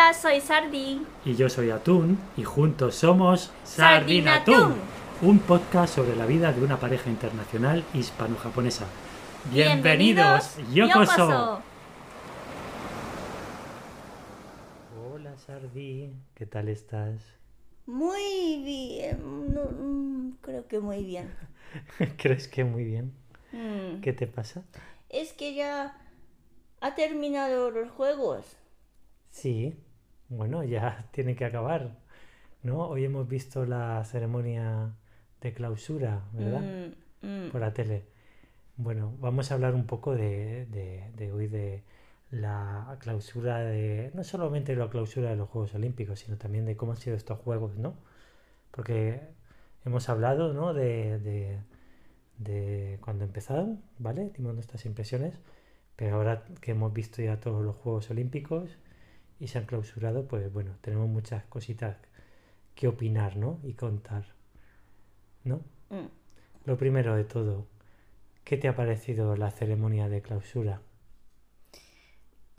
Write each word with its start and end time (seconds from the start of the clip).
Hola, 0.00 0.14
soy 0.14 0.40
Sardi. 0.40 1.06
Y 1.26 1.34
yo 1.34 1.50
soy 1.50 1.68
Atún 1.68 2.18
y 2.34 2.42
juntos 2.42 2.94
somos 2.94 3.52
Sardinatún, 3.64 4.76
un 5.20 5.38
podcast 5.40 5.94
sobre 5.94 6.16
la 6.16 6.24
vida 6.24 6.52
de 6.54 6.62
una 6.64 6.80
pareja 6.80 7.10
internacional 7.10 7.84
hispano-japonesa. 7.92 8.86
Bienvenidos, 9.52 10.56
Yokoso. 10.72 11.60
Hola 15.12 15.36
Sardi, 15.36 16.14
¿qué 16.34 16.46
tal 16.46 16.68
estás? 16.70 17.20
Muy 17.84 18.62
bien, 18.64 19.52
no, 19.52 19.64
mm, 19.64 20.38
creo 20.40 20.66
que 20.66 20.80
muy 20.80 21.04
bien. 21.04 21.30
¿Crees 22.16 22.48
que 22.48 22.64
muy 22.64 22.84
bien? 22.84 23.12
Mm, 23.52 24.00
¿Qué 24.00 24.14
te 24.14 24.26
pasa? 24.26 24.62
Es 25.10 25.34
que 25.34 25.54
ya 25.54 25.94
ha 26.80 26.94
terminado 26.94 27.70
los 27.70 27.90
juegos. 27.90 28.56
Sí, 29.28 29.76
bueno, 30.30 30.64
ya 30.76 31.08
tiene 31.12 31.36
que 31.36 31.46
acabar, 31.46 31.98
¿no? 32.64 32.88
Hoy 32.88 33.04
hemos 33.06 33.28
visto 33.28 33.66
la 33.66 34.04
ceremonia 34.04 34.92
de 35.42 35.52
clausura, 35.54 36.22
¿verdad? 36.34 36.62
Mm, 37.22 37.26
mm. 37.26 37.50
por 37.52 37.60
la 37.62 37.72
tele. 37.74 38.04
Bueno, 38.76 39.14
vamos 39.20 39.50
a 39.52 39.54
hablar 39.54 39.74
un 39.74 39.86
poco 39.86 40.14
de, 40.16 40.66
de- 40.66 41.04
de 41.16 41.32
hoy 41.32 41.48
de 41.48 41.82
la 42.32 42.96
clausura 43.00 43.60
de, 43.60 44.10
no 44.14 44.24
solamente 44.24 44.76
la 44.76 44.90
clausura 44.90 45.30
de 45.30 45.36
los 45.36 45.48
Juegos 45.50 45.74
Olímpicos, 45.74 46.20
sino 46.20 46.36
también 46.38 46.66
de 46.66 46.76
cómo 46.76 46.92
han 46.92 46.98
sido 46.98 47.16
estos 47.16 47.38
Juegos, 47.40 47.76
¿no? 47.78 47.94
Porque 48.72 49.20
hemos 49.84 50.08
hablado, 50.08 50.52
¿no? 50.54 50.74
De, 50.74 51.18
de, 51.20 51.58
de 52.38 52.98
cuando 53.02 53.24
empezaron, 53.24 53.80
¿vale? 53.98 54.30
Dimos 54.36 54.54
nuestras 54.54 54.86
impresiones, 54.86 55.34
pero 55.96 56.16
ahora 56.16 56.44
que 56.60 56.72
hemos 56.72 56.92
visto 56.92 57.22
ya 57.22 57.40
todos 57.40 57.64
los 57.64 57.76
Juegos 57.76 58.10
Olímpicos 58.10 58.70
y 59.40 59.48
se 59.48 59.58
han 59.58 59.66
clausurado, 59.66 60.26
pues 60.28 60.52
bueno, 60.52 60.76
tenemos 60.82 61.08
muchas 61.08 61.44
cositas 61.46 61.96
que 62.74 62.88
opinar, 62.88 63.36
¿no? 63.36 63.58
Y 63.64 63.74
contar, 63.74 64.24
¿no? 65.44 65.56
Mm. 65.90 66.06
Lo 66.66 66.76
primero 66.76 67.16
de 67.16 67.24
todo, 67.24 67.66
¿qué 68.44 68.56
te 68.56 68.68
ha 68.68 68.76
parecido 68.76 69.36
la 69.36 69.50
ceremonia 69.50 70.08
de 70.08 70.22
clausura? 70.22 70.82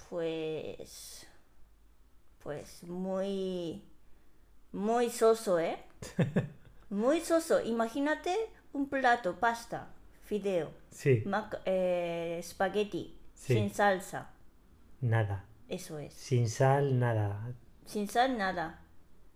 Pues. 0.10 1.28
Pues 2.44 2.84
muy. 2.84 3.84
Muy 4.73 5.10
soso, 5.10 5.60
¿eh? 5.60 5.78
Muy 6.90 7.22
soso. 7.22 7.62
Imagínate 7.62 8.36
un 8.73 8.88
plato, 8.90 9.40
pasta, 9.40 9.88
fideo, 10.26 10.72
Sí, 10.92 11.23
mac- 11.26 11.62
eh, 11.66 12.38
espagueti, 12.40 13.18
Sí. 13.34 13.54
sin 13.54 13.70
salsa. 13.73 14.32
nada. 15.02 15.45
Eso 15.72 15.97
es. 16.00 16.14
Sin 16.14 16.50
sal, 16.50 17.00
nada. 17.00 17.53
Sin 17.86 18.08
sal, 18.08 18.38
nada. 18.38 18.81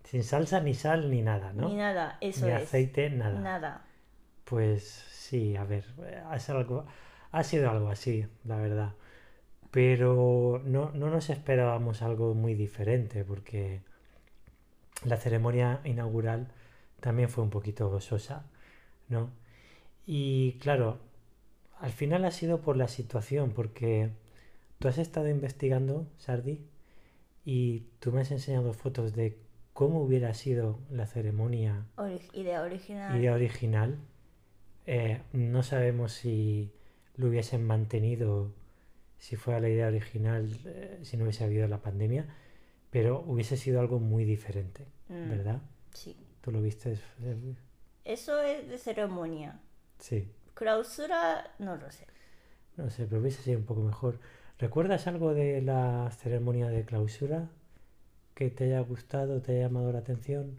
Sin 0.04 0.22
salsa, 0.22 0.60
ni 0.60 0.74
sal, 0.74 1.10
ni 1.10 1.22
nada, 1.22 1.52
¿no? 1.52 1.68
Ni 1.68 1.76
nada. 1.76 2.18
Eso 2.20 2.46
Ni 2.46 2.52
es. 2.52 2.62
aceite, 2.62 3.10
nada. 3.10 3.40
Nada. 3.40 3.82
Pues 4.44 4.84
sí, 5.10 5.56
a 5.56 5.64
ver, 5.64 5.84
eh, 6.04 6.22
es 6.34 6.48
algo, 6.50 6.86
ha 7.32 7.42
sido 7.42 7.70
algo 7.70 7.88
así, 7.88 8.26
la 8.44 8.58
verdad. 8.58 8.92
Pero 9.70 10.62
no, 10.64 10.90
no 10.92 11.10
nos 11.10 11.30
esperábamos 11.30 12.02
algo 12.02 12.34
muy 12.34 12.54
diferente, 12.54 13.24
porque 13.24 13.80
la 15.04 15.16
ceremonia 15.16 15.80
inaugural 15.84 16.48
también 17.00 17.28
fue 17.28 17.42
un 17.44 17.50
poquito 17.50 17.88
gozosa, 17.90 18.44
¿no? 19.08 19.30
Y 20.06 20.58
claro, 20.60 20.98
al 21.80 21.92
final 21.92 22.24
ha 22.24 22.30
sido 22.30 22.60
por 22.60 22.76
la 22.76 22.88
situación, 22.88 23.50
porque 23.52 24.10
tú 24.78 24.88
has 24.88 24.98
estado 24.98 25.28
investigando, 25.28 26.06
Sardi, 26.18 26.60
y 27.44 27.80
tú 28.00 28.12
me 28.12 28.20
has 28.22 28.30
enseñado 28.30 28.72
fotos 28.72 29.14
de 29.14 29.38
cómo 29.72 30.02
hubiera 30.02 30.32
sido 30.34 30.78
la 30.90 31.06
ceremonia 31.06 31.86
Ori- 31.96 32.20
idea 32.32 32.62
original. 32.62 33.16
idea 33.18 33.34
original. 33.34 33.98
Eh, 34.86 35.20
no 35.32 35.62
sabemos 35.62 36.12
si 36.12 36.72
lo 37.16 37.28
hubiesen 37.28 37.64
mantenido, 37.64 38.52
si 39.18 39.36
fuera 39.36 39.60
la 39.60 39.68
idea 39.68 39.88
original, 39.88 40.48
eh, 40.64 41.00
si 41.02 41.16
no 41.16 41.24
hubiese 41.24 41.44
habido 41.44 41.66
la 41.68 41.82
pandemia, 41.82 42.26
pero 42.90 43.20
hubiese 43.26 43.56
sido 43.56 43.80
algo 43.80 43.98
muy 43.98 44.24
diferente, 44.24 44.86
Mm, 45.08 45.28
¿verdad? 45.30 45.62
Sí. 45.92 46.16
¿Tú 46.40 46.50
lo 46.52 46.60
viste? 46.62 46.98
Eso 48.04 48.40
es 48.40 48.68
de 48.68 48.78
ceremonia. 48.78 49.60
Sí, 49.98 50.28
Clausura, 50.54 51.54
no 51.58 51.76
lo 51.76 51.90
sé. 51.90 52.06
no 52.76 52.90
sé, 52.90 53.06
pero 53.06 53.20
hubiese 53.20 53.42
sido 53.42 53.58
un 53.58 53.64
poco 53.64 53.80
mejor. 53.82 54.18
¿Recuerdas 54.58 55.06
algo 55.06 55.34
de 55.34 55.60
la 55.60 56.10
ceremonia 56.10 56.68
de 56.68 56.84
clausura 56.84 57.48
que 58.34 58.50
te 58.50 58.64
haya 58.64 58.80
gustado, 58.80 59.42
te 59.42 59.52
haya 59.52 59.62
llamado 59.68 59.92
la 59.92 59.98
atención? 59.98 60.58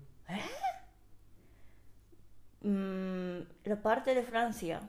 Mm, 2.61 3.39
la 3.65 3.81
parte 3.81 4.13
de 4.13 4.23
Francia. 4.23 4.81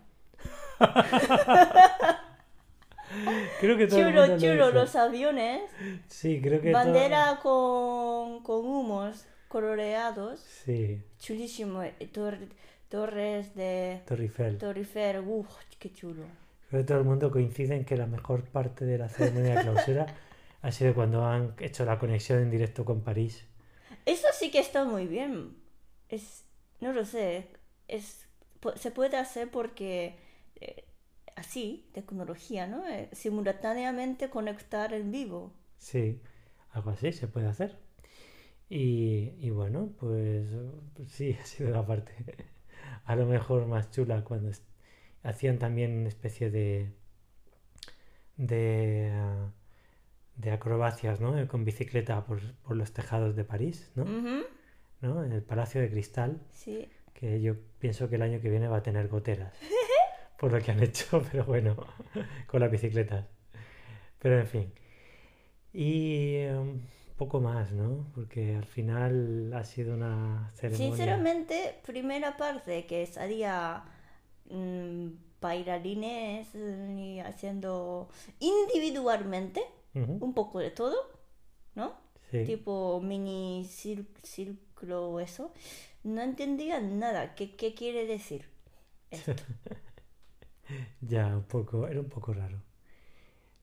Creo 3.60 3.78
que 3.78 3.86
todo 3.86 4.00
Chulo, 4.00 4.26
lo 4.26 4.38
chulo, 4.38 4.70
los 4.70 4.94
aviones. 4.94 5.62
Sí, 6.08 6.40
creo 6.42 6.60
que 6.60 6.72
todo- 6.72 6.82
Bandera 6.84 7.38
con, 7.42 8.42
con 8.42 8.66
humos 8.66 9.26
coloreados. 9.48 10.40
Sí, 10.40 11.02
Chulísimo. 11.18 11.82
eh, 11.82 11.94
tor- 12.12 12.48
torres 12.90 13.54
de 13.54 14.02
Torre 14.06 14.24
Eiffel. 14.24 14.58
Torre 14.58 14.80
Eiffel. 14.80 15.20
Uf, 15.26 15.48
qué 15.78 15.90
chulo. 15.90 16.24
Creo 16.68 16.82
que 16.82 16.86
todo 16.86 16.98
el 16.98 17.04
mundo 17.04 17.30
coincide 17.30 17.76
en 17.76 17.84
que 17.84 17.96
la 17.96 18.06
mejor 18.06 18.44
parte 18.44 18.84
de 18.84 18.98
la 18.98 19.08
ceremonia 19.08 19.56
de 19.56 19.62
clausura 19.62 20.06
ha 20.62 20.72
sido 20.72 20.94
cuando 20.94 21.24
han 21.26 21.54
hecho 21.60 21.84
la 21.84 21.98
conexión 21.98 22.40
en 22.40 22.50
directo 22.50 22.84
con 22.84 23.02
París. 23.02 23.44
Eso 24.06 24.28
sí 24.32 24.50
que 24.50 24.58
está 24.60 24.84
muy 24.84 25.06
bien. 25.06 25.56
Es, 26.08 26.44
no 26.80 26.92
lo 26.92 27.04
sé. 27.04 27.48
Es, 27.88 28.26
se 28.76 28.90
puede 28.90 29.16
hacer 29.16 29.50
porque 29.50 30.16
eh, 30.60 30.84
así, 31.36 31.88
tecnología, 31.92 32.66
¿no? 32.66 32.86
Eh, 32.86 33.08
simultáneamente 33.12 34.30
conectar 34.30 34.92
en 34.92 35.10
vivo. 35.10 35.52
Sí, 35.78 36.20
algo 36.72 36.90
así 36.90 37.12
se 37.12 37.28
puede 37.28 37.48
hacer. 37.48 37.78
Y, 38.68 39.32
y 39.40 39.50
bueno, 39.50 39.90
pues 39.98 40.46
sí, 41.08 41.32
ha 41.42 41.46
sido 41.46 41.70
la 41.70 41.86
parte 41.86 42.12
a 43.04 43.16
lo 43.16 43.26
mejor 43.26 43.66
más 43.66 43.90
chula 43.90 44.24
cuando 44.24 44.50
hacían 45.28 45.58
también 45.58 45.98
una 45.98 46.08
especie 46.08 46.50
de 46.50 46.90
de, 48.36 49.10
ah, 49.12 49.50
de 50.36 50.50
acrobacias, 50.52 51.20
¿no? 51.20 51.46
Con 51.48 51.64
bicicleta 51.64 52.24
por, 52.24 52.40
por 52.62 52.76
los 52.76 52.92
tejados 52.92 53.34
de 53.36 53.44
París, 53.44 53.90
¿no? 53.94 54.04
Ujú, 54.04 54.44
¿No? 55.00 55.24
En 55.24 55.32
el 55.32 55.42
Palacio 55.42 55.80
de 55.80 55.90
Cristal. 55.90 56.40
Sí. 56.52 56.88
que 57.12 57.40
yo 57.40 57.54
pienso 57.80 58.08
que 58.08 58.14
el 58.16 58.22
año 58.22 58.40
que 58.40 58.48
viene 58.48 58.68
va 58.68 58.76
a 58.78 58.82
tener 58.82 59.08
goteras 59.08 59.52
por 60.38 60.52
lo 60.52 60.60
que 60.60 60.70
han 60.70 60.82
hecho, 60.82 61.22
pero 61.32 61.44
bueno, 61.44 61.76
con 62.46 62.60
las 62.60 62.70
bicicletas. 62.70 63.26
Pero 64.20 64.38
en 64.38 64.46
fin. 64.46 64.72
Y 65.72 66.44
un 66.46 66.82
poco 67.16 67.40
más, 67.40 67.72
¿no? 67.72 68.06
Porque 68.14 68.54
al 68.54 68.64
final 68.66 69.52
ha 69.52 69.64
sido 69.64 69.94
una 69.94 70.50
ceremonia. 70.54 70.86
Sinceramente, 70.86 71.80
primera 71.84 72.36
parte 72.36 72.86
que 72.86 73.04
salía 73.06 73.82
mm, 74.50 75.08
bailarines 75.40 76.48
mm, 76.54 76.98
y 76.98 77.20
haciendo 77.20 78.08
individualmente 78.40 79.62
un 79.94 80.32
poco 80.32 80.60
de 80.60 80.70
todo, 80.70 80.96
¿no? 81.74 81.94
sí. 82.30 82.44
Tipo 82.44 83.00
mini 83.02 83.64
círculo 84.22 85.10
o 85.10 85.20
eso. 85.20 85.52
No 86.04 86.22
entendía 86.22 86.80
nada. 86.80 87.34
¿Qué, 87.34 87.56
qué 87.56 87.74
quiere 87.74 88.06
decir? 88.06 88.48
esto? 89.10 89.32
Ya, 91.00 91.28
un 91.28 91.44
poco, 91.44 91.88
era 91.88 91.98
un 91.98 92.10
poco 92.10 92.34
raro. 92.34 92.62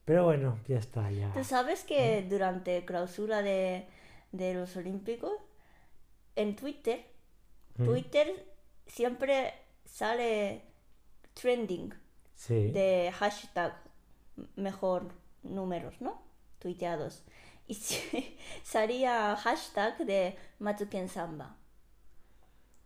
Pero 0.04 0.24
bueno, 0.24 0.58
ya 0.66 0.78
está, 0.78 1.10
ya. 1.10 1.32
¿Tú 1.32 1.44
sabes 1.44 1.84
que 1.84 2.26
durante 2.28 2.84
clausura 2.84 3.42
de, 3.42 3.86
de 4.32 4.54
los 4.54 4.76
Olímpicos, 4.76 5.32
en 6.34 6.56
Twitter, 6.56 7.06
Twitter 7.76 8.46
siempre 8.86 9.54
sale 9.84 10.62
trending 11.40 11.92
Sí. 12.34 12.70
de 12.70 13.12
hashtag 13.18 13.74
mejor 14.56 15.12
números, 15.42 16.00
¿no? 16.00 16.20
Tuiteados. 16.58 17.22
Y 17.66 17.74
sí, 17.86 18.36
salía 18.62 19.36
hashtag 19.36 19.98
de 19.98 20.36
Matsuken 20.58 21.08
Samba. 21.08 21.56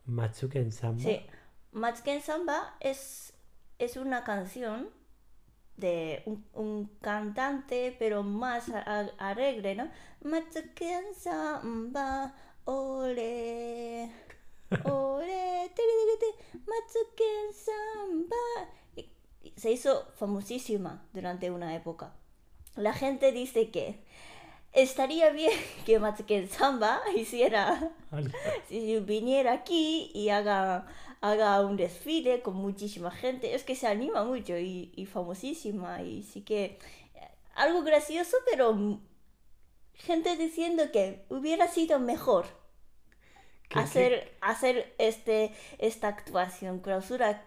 Matsuken 0.06 0.72
Samba. 0.72 1.02
Sí, 1.02 1.20
Matsuken 1.72 2.20
Samba 2.22 2.76
es, 2.80 3.32
es 3.78 3.96
una 3.96 4.24
canción 4.24 4.90
de 5.76 6.22
un, 6.26 6.44
un 6.54 6.86
cantante, 7.00 7.96
pero 7.98 8.22
más 8.22 8.70
alegre, 9.18 9.74
¿no? 9.74 9.90
Matsuken 10.22 11.14
Samba, 11.14 12.34
ole, 12.64 14.10
y 19.42 19.52
Se 19.56 19.70
hizo 19.70 20.06
famosísima 20.16 21.06
durante 21.12 21.50
una 21.50 21.74
época. 21.74 22.12
La 22.76 22.92
gente 22.92 23.32
dice 23.32 23.70
que 23.70 24.00
estaría 24.72 25.30
bien 25.30 25.52
que 25.86 25.98
Matsuken 25.98 26.48
Samba 26.48 27.00
hiciera, 27.16 27.90
si 28.68 28.98
viniera 29.00 29.52
aquí 29.52 30.10
y 30.14 30.28
haga, 30.30 30.86
haga 31.20 31.60
un 31.64 31.76
desfile 31.76 32.42
con 32.42 32.56
muchísima 32.56 33.10
gente. 33.10 33.54
Es 33.54 33.64
que 33.64 33.74
se 33.76 33.86
anima 33.86 34.24
mucho 34.24 34.56
y, 34.58 34.92
y 34.94 35.06
famosísima 35.06 36.02
y 36.02 36.22
sí 36.22 36.42
que 36.42 36.64
eh, 36.64 36.78
algo 37.54 37.82
gracioso, 37.82 38.36
pero 38.50 39.00
gente 39.94 40.36
diciendo 40.36 40.84
que 40.92 41.24
hubiera 41.28 41.68
sido 41.68 41.98
mejor 41.98 42.46
¿Qué- 42.46 42.59
hacer, 43.72 44.36
hacer 44.40 44.94
este, 44.98 45.52
esta 45.78 46.08
actuación, 46.08 46.80
clausura. 46.80 47.42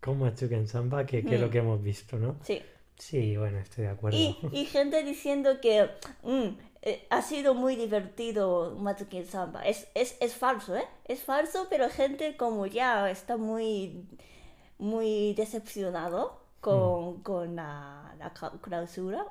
Como 0.00 0.26
Achuken 0.26 0.66
Samba, 0.68 1.06
que, 1.06 1.24
que 1.24 1.36
es 1.36 1.40
lo 1.40 1.48
Mm. 1.48 1.50
que 1.50 1.58
hemos 1.58 1.82
visto, 1.82 2.18
¿no? 2.18 2.36
Sí. 2.42 2.62
Sí, 2.98 3.36
bueno, 3.36 3.58
estoy 3.58 3.84
de 3.84 3.90
acuerdo. 3.90 4.18
Y, 4.18 4.36
y 4.52 4.66
gente 4.66 5.02
diciendo 5.04 5.60
que 5.60 5.90
mm, 6.22 6.48
eh, 6.82 7.06
ha 7.10 7.22
sido 7.22 7.54
muy 7.54 7.76
divertido 7.76 8.76
Matsuki 8.78 9.24
Samba. 9.24 9.62
Es, 9.62 9.88
es, 9.94 10.16
es 10.20 10.34
falso, 10.34 10.76
¿eh? 10.76 10.84
Es 11.06 11.22
falso, 11.22 11.66
pero 11.70 11.88
gente 11.88 12.36
como 12.36 12.66
ya 12.66 13.10
está 13.10 13.36
muy, 13.36 14.06
muy 14.78 15.34
decepcionado 15.34 16.40
con, 16.60 17.22
con 17.22 17.56
la, 17.56 18.14
clausura. 18.62 19.26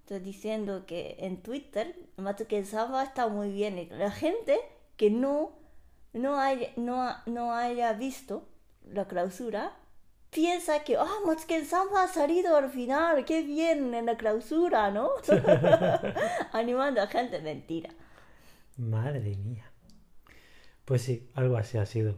Estoy 0.00 0.20
diciendo 0.20 0.86
que 0.86 1.16
en 1.20 1.42
Twitter 1.42 1.96
Matsuki 2.16 2.64
Samba 2.64 3.04
está 3.04 3.28
muy 3.28 3.52
bien. 3.52 3.88
La 3.92 4.10
gente 4.10 4.60
que 4.96 5.10
no, 5.10 5.52
no, 6.12 6.38
haya, 6.38 6.68
no, 6.76 7.14
no 7.26 7.54
haya 7.54 7.92
visto 7.92 8.48
la 8.84 9.06
clausura 9.06 9.76
piensa 10.34 10.82
que, 10.82 10.96
ah, 10.96 11.20
Matsuken 11.24 11.64
Samba 11.64 12.04
ha 12.04 12.08
salido 12.08 12.56
al 12.56 12.68
final, 12.68 13.24
qué 13.24 13.42
bien 13.42 13.94
en 13.94 14.06
la 14.06 14.16
clausura, 14.16 14.90
¿no? 14.90 15.10
Animando 16.52 17.00
a 17.00 17.06
gente, 17.06 17.40
mentira. 17.40 17.90
Madre 18.76 19.36
mía. 19.36 19.70
Pues 20.84 21.02
sí, 21.02 21.30
algo 21.34 21.56
así 21.56 21.78
ha 21.78 21.86
sido. 21.86 22.16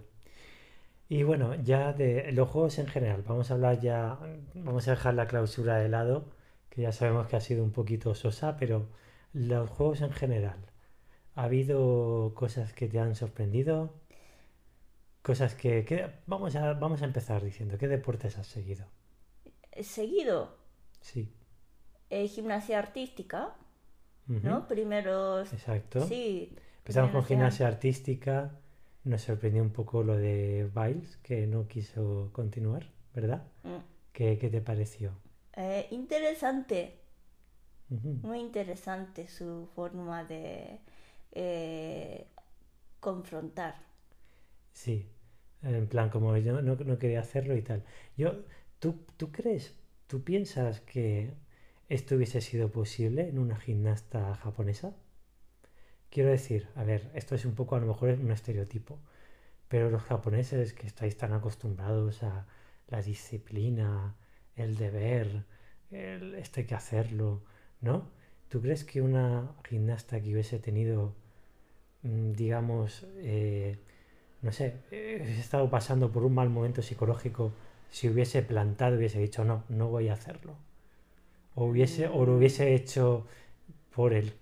Y 1.09 1.23
bueno, 1.23 1.55
ya 1.57 1.93
de 1.93 2.33
los 2.33 2.49
juegos 2.49 2.79
en 2.79 2.89
general, 2.89 3.23
vamos 3.25 3.51
a 3.51 3.55
hablar 3.55 3.81
ya, 3.81 4.19
vamos 4.55 4.89
a 4.89 4.93
dejar 4.93 5.15
la 5.15 5.29
clausura 5.29 5.77
de 5.77 5.89
lado, 5.89 6.25
que 6.71 6.83
ya 6.83 6.93
sabemos 6.93 7.29
que 7.29 7.37
ha 7.37 7.41
sido 7.41 7.63
un 7.63 7.71
poquito 7.71 8.15
sosa, 8.15 8.57
pero 8.57 8.89
los 9.35 9.69
juegos 9.71 10.01
en 10.01 10.11
general, 10.11 10.57
¿ha 11.37 11.45
habido 11.45 12.33
cosas 12.35 12.73
que 12.73 12.89
te 12.89 12.99
han 12.99 13.15
sorprendido? 13.15 13.95
Cosas 15.29 15.53
que, 15.61 15.85
que- 15.89 16.11
vamos 16.33 16.57
a, 16.57 16.73
vamos 16.73 17.03
a 17.03 17.05
empezar 17.11 17.41
diciendo, 17.45 17.77
¿qué 17.77 17.87
deportes 17.87 18.39
has 18.39 18.47
seguido? 18.47 18.87
Seguido, 19.83 20.57
Sí. 21.01 21.33
eh, 22.11 22.29
gimnasia 22.29 22.79
artística, 22.79 23.55
ujú, 24.29 24.41
¿no? 24.43 24.69
Primeros, 24.69 25.53
Exacto. 25.53 26.01
sí. 26.07 26.57
Empezamos 26.79 27.11
con 27.11 27.25
gimnasia 27.25 27.67
artística. 27.67 28.53
Nos 29.05 29.23
sorprendió 29.23 29.63
un 29.63 29.71
poco 29.73 30.03
lo 30.03 30.17
de 30.17 30.71
Biles, 30.75 31.17
que 31.19 31.47
no 31.47 31.69
quiso 31.69 32.31
continuar, 32.33 32.87
¿verdad? 33.15 33.45
Mm. 33.65 33.83
¿Qué, 34.13 34.39
qué 34.39 34.51
te 34.51 34.61
pareció? 34.61 35.13
Eh, 35.57 35.89
interesante, 35.91 37.01
muy 38.23 38.41
interesante 38.41 39.29
su 39.29 39.69
forma 39.75 40.25
de 40.25 40.81
eh, 41.37 42.27
confrontar. 43.01 43.75
Sí, 44.73 45.07
en 45.63 45.87
plan, 45.89 46.11
como 46.11 46.37
yo 46.39 46.63
no, 46.63 46.77
no 46.77 46.99
quería 46.99 47.21
hacerlo 47.21 47.57
y 47.57 47.63
tal. 47.63 47.85
Yo, 48.17 48.45
¿tú, 48.79 49.05
¿Tú 49.17 49.33
crees, 49.33 49.75
tú 50.07 50.25
piensas 50.25 50.81
que 50.81 51.33
esto 51.89 52.17
hubiese 52.17 52.41
sido 52.41 52.71
posible 52.73 53.29
en 53.29 53.39
una 53.39 53.57
gimnasta 53.57 54.35
japonesa? 54.37 54.95
Quiero 56.11 56.31
decir, 56.31 56.69
a 56.75 56.85
ver, 56.85 57.11
esto 57.15 57.35
es 57.35 57.45
un 57.45 57.55
poco, 57.55 57.77
a 57.77 57.81
lo 57.81 57.87
mejor 57.87 58.11
un 58.11 58.31
estereotipo, 58.33 58.99
pero 59.69 59.91
los 59.91 60.03
japoneses 60.03 60.73
que 60.73 60.87
estáis 60.87 61.17
tan 61.17 61.33
acostumbrados 61.33 62.23
a 62.23 62.47
la 62.89 63.03
disciplina, 63.03 64.17
el 64.57 64.77
deber, 64.77 65.45
el 65.91 66.35
hay 66.35 66.65
que 66.65 66.75
hacerlo, 66.75 67.43
¿no? 67.81 68.11
¿Tú 68.49 68.61
crees 68.63 68.85
que 68.85 69.03
una 69.03 69.55
gimnasta 69.69 70.21
que 70.23 70.33
hubiese 70.33 70.59
tenido, 70.59 71.15
digamos, 72.03 73.07
eh, 73.19 73.79
no 74.43 74.53
sé, 74.53 74.77
eh, 74.91 75.21
hubiese 75.23 75.41
estado 75.41 75.69
pasando 75.71 76.11
por 76.11 76.25
un 76.25 76.35
mal 76.35 76.51
momento 76.51 76.83
psicológico, 76.83 77.53
si 77.91 78.09
hubiese 78.09 78.43
plantado, 78.43 78.97
hubiese 78.97 79.19
dicho, 79.19 79.45
no, 79.45 79.65
no 79.69 79.89
voy 79.89 80.09
a 80.09 80.15
hacerlo? 80.15 80.55
O, 81.55 81.65
hubiese, 81.67 82.09
o 82.09 82.27
lo 82.27 82.37
hubiese 82.37 82.75
hecho 82.75 83.27
por 83.95 84.13
el, 84.13 84.35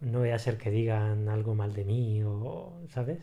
no 0.00 0.20
voy 0.20 0.30
a 0.30 0.38
ser 0.38 0.58
que 0.58 0.70
digan 0.70 1.28
algo 1.28 1.54
mal 1.54 1.72
de 1.72 1.84
mí, 1.84 2.22
o, 2.22 2.72
¿sabes? 2.90 3.18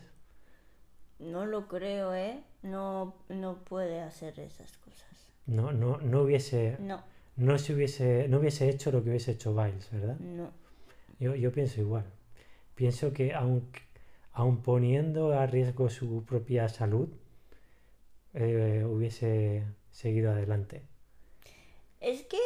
No 1.18 1.46
lo 1.46 1.68
creo, 1.68 2.14
¿eh? 2.14 2.42
No, 2.62 3.14
no 3.28 3.58
puede 3.64 4.00
hacer 4.00 4.40
esas 4.40 4.76
cosas. 4.78 5.28
No, 5.46 5.72
no, 5.72 5.98
no 5.98 6.22
hubiese, 6.22 6.76
No, 6.80 7.02
no 7.36 7.58
se 7.58 7.74
hubiese, 7.74 8.26
no 8.28 8.38
hubiese 8.38 8.68
hecho 8.68 8.90
lo 8.90 9.02
que 9.02 9.10
hubiese 9.10 9.32
hecho 9.32 9.54
Biles, 9.54 9.90
¿verdad? 9.92 10.18
no. 10.18 10.50
Yo, 11.20 11.36
yo 11.36 11.52
pienso 11.52 11.80
igual. 11.80 12.04
Pienso 12.74 13.12
que 13.14 13.34
aun, 13.34 13.68
aun 14.32 14.62
poniendo 14.62 15.32
a 15.32 15.46
riesgo 15.46 15.88
su 15.90 16.24
propia 16.24 16.68
salud, 16.68 17.08
eh, 18.34 18.84
hubiese 18.86 19.64
seguido 19.90 20.32
adelante. 20.32 20.82
Es 22.00 22.22
que 22.24 22.38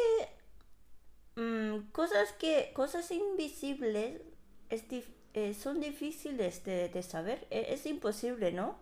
mm, 1.35 1.91
cosas 1.91 2.33
que 2.33 2.71
cosas 2.73 3.11
invisibles 3.11 4.21
es 4.69 4.87
dif- 4.89 5.13
eh, 5.33 5.53
son 5.53 5.79
difíciles 5.79 6.63
de, 6.63 6.89
de 6.89 7.03
saber. 7.03 7.47
E- 7.49 7.67
Es, 7.73 7.85
imposible, 7.85 8.51
¿no? 8.51 8.77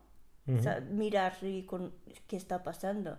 Mirar 0.92 1.38
y 1.44 1.64
con 1.66 1.94
qué 2.28 2.38
está 2.38 2.64
pasando. 2.64 3.18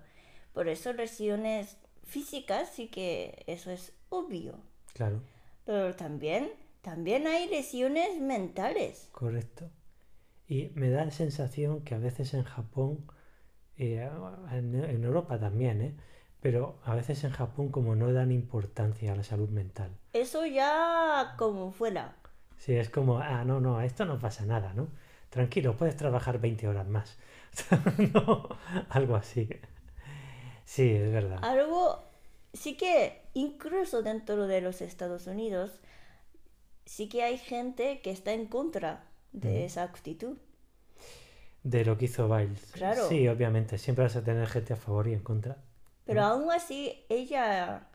Por 0.54 0.68
eso 0.68 0.92
lesiones 0.92 1.76
físicas 2.04 2.70
sí 2.74 2.88
que 2.88 3.44
eso 3.46 3.70
es 3.70 3.92
obvio. 4.10 4.60
Claro, 4.94 5.22
Pero 5.64 5.94
también 5.94 6.50
también 6.86 7.26
hay 7.26 7.48
lesiones 7.48 8.20
mentales. 8.20 9.08
correcto. 9.12 9.70
Y 10.48 10.70
me 10.74 10.90
da 10.90 11.04
la 11.04 11.10
sensación 11.10 11.82
que 11.82 11.94
a 11.94 11.98
veces 11.98 12.32
en 12.34 12.44
Japón, 12.44 13.06
eh, 13.76 14.08
en, 14.52 14.74
en 14.76 15.04
Europa 15.04 15.38
también, 15.40 15.82
¿eh? 15.82 15.96
pero 16.40 16.78
a 16.84 16.94
veces 16.94 17.24
en 17.24 17.30
Japón 17.32 17.70
como 17.70 17.96
no 17.96 18.12
dan 18.12 18.30
importancia 18.32 19.12
a 19.12 19.16
la 19.16 19.24
salud 19.24 19.48
mental. 19.50 19.90
Eso 20.12 20.46
ya 20.46 21.34
como 21.36 21.72
fuera. 21.72 22.16
Sí, 22.58 22.74
es 22.76 22.90
como, 22.90 23.18
ah, 23.18 23.44
no, 23.44 23.60
no, 23.60 23.80
esto 23.80 24.04
no 24.04 24.18
pasa 24.18 24.44
nada, 24.46 24.72
¿no? 24.74 24.88
Tranquilo, 25.30 25.76
puedes 25.76 25.96
trabajar 25.96 26.40
20 26.40 26.68
horas 26.68 26.86
más. 26.88 27.18
No, 28.14 28.48
algo 28.90 29.16
así. 29.16 29.48
Sí, 30.64 30.90
es 30.90 31.12
verdad. 31.12 31.38
Algo, 31.42 32.04
sí 32.52 32.76
que 32.76 33.22
incluso 33.34 34.02
dentro 34.02 34.46
de 34.46 34.60
los 34.60 34.80
Estados 34.80 35.26
Unidos, 35.26 35.80
sí 36.86 37.08
que 37.08 37.22
hay 37.22 37.38
gente 37.38 38.00
que 38.02 38.10
está 38.10 38.32
en 38.32 38.46
contra 38.46 39.04
de 39.32 39.64
esa 39.66 39.82
actitud. 39.82 40.38
De 41.62 41.84
lo 41.84 41.98
que 41.98 42.06
hizo 42.06 42.28
Biles. 42.28 42.72
Claro. 42.72 43.08
Sí, 43.08 43.26
obviamente, 43.28 43.76
siempre 43.78 44.04
vas 44.04 44.16
a 44.16 44.24
tener 44.24 44.46
gente 44.46 44.72
a 44.72 44.76
favor 44.76 45.08
y 45.08 45.14
en 45.14 45.20
contra. 45.20 45.56
Pero 46.04 46.22
aún 46.22 46.50
así, 46.52 47.04
ella 47.08 47.88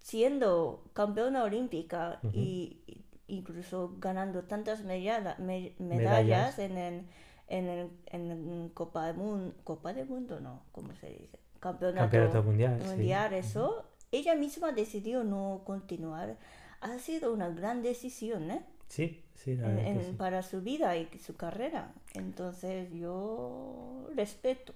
siendo 0.00 0.84
campeona 0.94 1.42
olímpica 1.44 2.20
Ujú. 2.22 2.32
y 2.38 2.82
y 3.30 3.36
incluso 3.36 3.94
ganando 3.98 4.44
tantas 4.44 4.82
medalla- 4.84 5.36
me- 5.38 5.74
Medallas. 5.78 6.56
medallas, 6.56 6.58
en 6.60 6.78
el, 6.78 7.06
en 7.48 7.68
el, 7.68 7.90
en 8.06 8.70
Copa 8.70 9.06
de 9.06 9.12
Mundo, 9.12 9.54
Copa 9.64 9.92
de 9.92 10.04
Mundo, 10.06 10.40
no, 10.40 10.62
¿cómo 10.72 10.94
se 10.94 11.08
dice? 11.10 11.38
Campeonato, 11.60 12.00
Campeonato 12.04 12.42
mundial, 12.42 12.80
sí. 12.82 12.88
mundial, 12.88 13.34
eso, 13.34 13.84
ella 14.12 14.34
misma 14.34 14.72
decidió 14.72 15.24
no 15.24 15.60
continuar. 15.66 16.38
Ha 16.80 16.98
sido 16.98 17.32
una 17.32 17.48
gran 17.50 17.82
decisión, 17.82 18.50
¿eh? 18.50 18.62
Sí, 18.88 19.22
sí, 19.34 19.56
la 19.56 19.68
En- 19.86 20.04
sí. 20.04 20.12
para 20.16 20.42
su 20.42 20.60
vida 20.62 20.96
y 20.96 21.08
su 21.18 21.36
carrera. 21.36 21.92
Entonces 22.14 22.90
yo 22.92 24.08
respeto. 24.14 24.72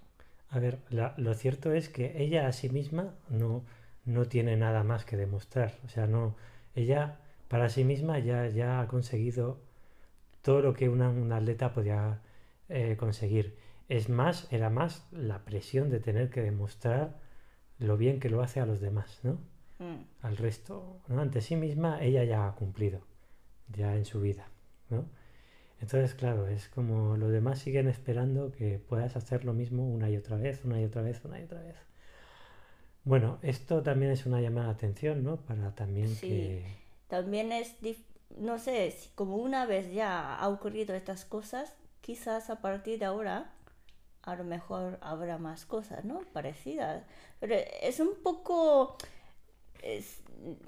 A 0.51 0.59
ver, 0.59 0.79
la- 0.91 1.15
lo 1.17 1.35
cierto 1.35 1.73
es 1.73 1.89
que 1.89 2.23
ella 2.23 2.47
a 2.47 2.53
sí 2.53 2.69
misma 2.69 3.15
no, 3.31 3.65
no 4.05 4.27
tiene 4.27 4.57
nada 4.57 4.85
más 4.85 5.05
que 5.05 5.17
demostrar. 5.17 5.79
O 5.85 5.89
sea, 5.89 6.07
no, 6.07 6.37
ella 6.75 7.19
para 7.49 7.69
sí 7.69 7.85
misma 7.85 8.19
ya, 8.19 8.49
ya 8.49 8.81
ha 8.81 8.89
conseguido 8.89 9.61
todo 10.43 10.61
lo 10.63 10.75
que 10.75 10.89
una, 10.89 11.09
un 11.11 11.33
atleta 11.33 11.73
podía 11.73 12.21
eh, 12.69 12.97
conseguir. 12.99 13.57
Es 13.89 14.09
más, 14.09 14.49
era 14.53 14.71
más 14.71 15.07
la 15.13 15.45
presión 15.45 15.91
de 15.91 16.01
tener 16.01 16.31
que 16.31 16.43
demostrar 16.43 17.19
lo 17.79 17.97
bien 17.97 18.21
que 18.21 18.31
lo 18.31 18.43
hace 18.43 18.61
a 18.61 18.67
los 18.67 18.81
demás, 18.81 19.21
¿no? 19.23 19.39
Mm. 19.83 20.05
Al 20.23 20.37
resto, 20.37 21.01
¿no? 21.09 21.21
Ante 21.21 21.41
sí 21.41 21.57
misma 21.57 22.03
ella 22.03 22.25
ya 22.25 22.47
ha 22.47 22.55
cumplido, 22.55 23.01
ya 23.77 23.95
en 23.97 24.05
su 24.05 24.21
vida, 24.21 24.49
¿no? 24.91 25.05
Entonces, 25.81 26.15
claro, 26.15 26.49
es 26.49 26.69
como 26.69 27.17
los 27.17 27.33
demás 27.33 27.59
siguen 27.61 27.89
esperando 27.89 28.53
que 28.53 28.79
puedas 28.79 29.17
hacer 29.17 29.45
lo 29.45 29.55
mismo 29.55 29.87
una 29.89 30.11
y 30.11 30.17
otra 30.17 30.37
vez, 30.39 30.65
una 30.65 30.81
y 30.81 30.85
otra 30.85 31.03
vez, 31.03 31.25
una 31.25 31.41
y 31.41 31.45
otra 31.45 31.63
vez. 31.63 31.77
Bueno, 33.05 33.39
esto 33.43 33.83
también 33.83 34.13
es 34.13 34.27
una 34.27 34.41
llamada 34.41 34.69
de 34.69 34.73
atención, 34.75 35.25
¿no? 35.25 35.37
Para 35.39 35.75
también 35.75 36.09
Sí. 36.09 36.29
que... 36.29 36.65
también 37.09 37.53
es, 37.53 37.81
dif- 37.83 38.05
no 38.39 38.59
sé, 38.59 38.91
si 38.93 39.09
como 39.11 39.37
una 39.37 39.67
vez 39.67 39.93
ya 39.93 40.37
ha 40.37 40.49
ocurrido 40.49 40.95
estas 40.95 41.25
cosas, 41.25 41.75
quizás 42.01 42.49
a 42.51 42.61
partir 42.61 42.99
de 43.01 43.05
ahora 43.07 43.53
a 44.23 44.37
lo 44.37 44.45
mejor 44.45 44.99
habrá 45.03 45.39
más 45.39 45.67
cosas, 45.67 46.05
¿no? 46.05 46.21
Parecidas. 46.33 47.05
Pero 47.41 47.57
es 47.83 48.01
un 48.01 48.11
poco 48.23 48.97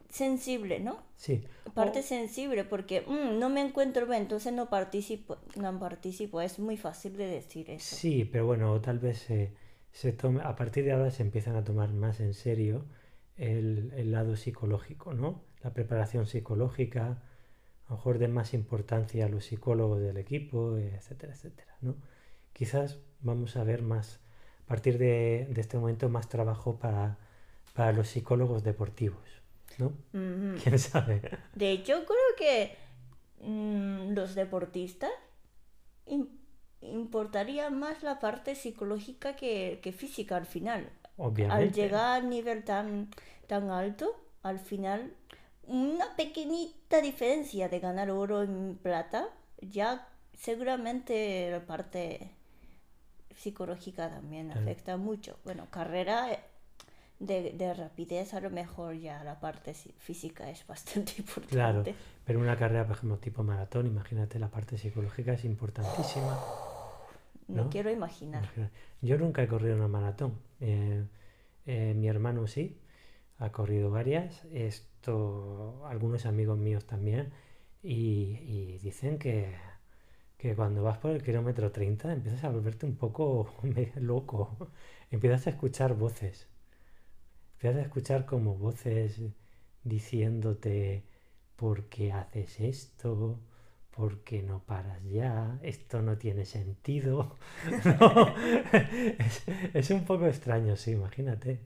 sensible, 0.09 0.81
¿no? 0.81 0.99
Sí. 1.17 1.45
Parte 1.75 2.01
O- 2.01 2.03
sensible 2.03 2.65
porque 2.65 3.03
"Mm, 3.03 3.39
no 3.39 3.49
me 3.51 3.61
encuentro 3.61 4.07
bien, 4.07 4.23
entonces 4.23 4.53
no 4.53 4.69
participo, 4.71 5.39
no 5.57 5.79
participo. 5.79 6.41
Es 6.41 6.59
muy 6.59 6.77
fácil 6.77 7.17
de 7.17 7.27
decir 7.27 7.71
eso. 7.71 7.97
Sí, 7.97 8.25
pero 8.25 8.47
bueno, 8.47 8.81
tal 8.81 8.99
vez 8.99 9.19
se, 9.19 9.53
se 9.93 10.13
tome, 10.13 10.43
a 10.43 10.57
partir 10.57 10.85
de 10.85 10.93
ahora 10.93 11.11
se 11.11 11.23
empiezan 11.23 11.57
a 11.57 11.65
tomar 11.65 11.93
más 11.93 12.21
en 12.21 12.35
serio 12.35 12.85
el, 13.37 13.93
el 13.97 14.13
lado 14.13 14.37
psicológico, 14.37 15.15
¿no? 15.15 15.43
La 15.63 15.73
preparación 15.73 16.27
psicológica, 16.27 17.23
a 17.87 17.91
lo 17.91 17.97
mejor 17.97 18.19
de 18.19 18.29
más 18.29 18.55
importancia 18.55 19.27
a 19.27 19.29
los 19.29 19.47
psicólogos 19.47 20.01
del 20.03 20.17
equipo, 20.19 20.77
etcétera, 20.79 21.33
etcétera, 21.35 21.77
¿no? 21.81 21.97
Quizás 22.53 22.99
vamos 23.21 23.57
a 23.57 23.65
ver 23.65 23.83
más, 23.83 24.21
a 24.65 24.67
partir 24.67 24.99
de, 24.99 25.49
de 25.51 25.61
este 25.61 25.79
momento, 25.79 26.09
más 26.09 26.29
trabajo 26.29 26.79
para, 26.79 27.19
para 27.75 27.93
los 27.93 28.09
psicólogos 28.09 28.65
deportivos, 28.65 29.43
¿no? 29.79 29.93
¿Quién 30.63 30.79
sabe? 30.79 31.21
De 31.55 31.71
hecho, 31.73 32.05
creo 32.05 32.37
que 32.39 32.77
mm, 33.41 34.13
los 34.15 34.35
deportistas 34.35 35.11
im- 36.07 36.29
importaría 36.83 37.71
más 37.71 38.03
la 38.03 38.19
parte 38.21 38.55
psicológica 38.55 39.37
que, 39.37 39.81
que 39.83 39.93
física 39.93 40.37
al 40.37 40.47
final. 40.47 40.83
Al 40.85 41.19
Obviamente. 41.27 41.81
llegar 41.81 42.23
al 42.23 42.29
nivel 42.31 42.65
tan, 42.65 43.11
tan 43.47 43.71
alto, 43.71 44.07
al 44.43 44.59
final, 44.59 45.15
una 45.65 46.15
pequeñita 46.17 47.01
diferencia 47.01 47.69
de 47.69 47.81
ganar 47.81 48.11
oro 48.11 48.43
en 48.43 48.77
plata, 48.83 49.29
ya 49.61 50.09
seguramente 50.35 51.51
la 51.51 51.65
parte 51.67 52.33
psicológica 53.37 54.09
también 54.11 54.51
afecta 54.53 54.97
mucho. 54.97 55.37
Bueno, 55.45 55.67
carrera 55.71 56.33
eh, 56.33 56.41
de, 57.19 57.53
de 57.53 57.75
rapidez 57.75 58.35
a 58.35 58.41
lo 58.41 58.51
mejor 58.51 58.95
ya 58.97 59.23
la 59.25 59.41
parte 59.41 59.75
si- 59.75 59.93
física 59.99 60.51
es 60.51 60.67
bastante 60.67 61.13
Claro, 61.49 61.79
importante. 61.79 61.95
pero 62.25 62.41
una 62.41 62.57
carrera, 62.57 62.87
por 62.87 62.97
ejemplo, 62.97 63.19
tipo 63.19 63.43
maratón, 63.43 63.87
imagínate, 63.87 64.39
la 64.39 64.49
parte 64.51 64.79
psicológica 64.79 65.33
es 65.35 65.45
importantísima. 65.45 66.39
No 67.49 67.65
¿no? 67.65 67.71
quiero 67.71 67.91
imaginar. 67.91 68.43
Imagina- 68.45 68.71
Yo 69.03 69.19
nunca 69.19 69.43
he 69.43 69.47
corrido 69.49 69.77
una 69.77 69.89
maratón. 69.89 70.39
Eh, 70.61 71.05
eh, 71.67 71.95
mi 71.95 72.09
hermano 72.09 72.47
sí, 72.47 72.79
ha 73.39 73.53
corrido 73.53 73.91
varias. 73.91 74.45
Esto, 74.53 75.85
algunos 75.87 76.27
amigos 76.27 76.59
míos 76.59 76.87
también. 76.87 77.33
Y, 77.83 78.39
y 78.49 78.79
dicen 78.83 79.19
que, 79.19 79.55
que 80.39 80.55
cuando 80.57 80.83
vas 80.83 80.97
por 80.99 81.11
el 81.11 81.23
kilómetro 81.23 81.71
30 81.71 82.13
empiezas 82.13 82.45
a 82.45 82.49
volverte 82.51 82.87
un 82.87 82.97
poco 82.97 83.53
loco. 83.97 84.57
Empiezas 85.11 85.47
a 85.47 85.51
escuchar 85.51 85.95
voces. 85.95 86.49
Empiezas 87.55 87.81
a 87.81 87.83
escuchar 87.83 88.27
como 88.27 88.55
voces 88.57 89.21
diciéndote 89.83 91.05
por 91.57 91.89
qué 91.89 92.13
haces 92.13 92.61
esto, 92.61 93.41
por 93.91 94.25
qué 94.25 94.43
no 94.43 94.65
paras 94.65 95.03
ya, 95.05 95.59
esto 95.63 96.03
no 96.03 96.19
tiene 96.19 96.45
sentido. 96.45 97.37
No, 97.85 98.35
es, 99.19 99.45
es 99.73 99.91
un 99.91 100.05
poco 100.05 100.27
extraño, 100.27 100.77
sí, 100.77 100.93
imagínate. 100.93 101.61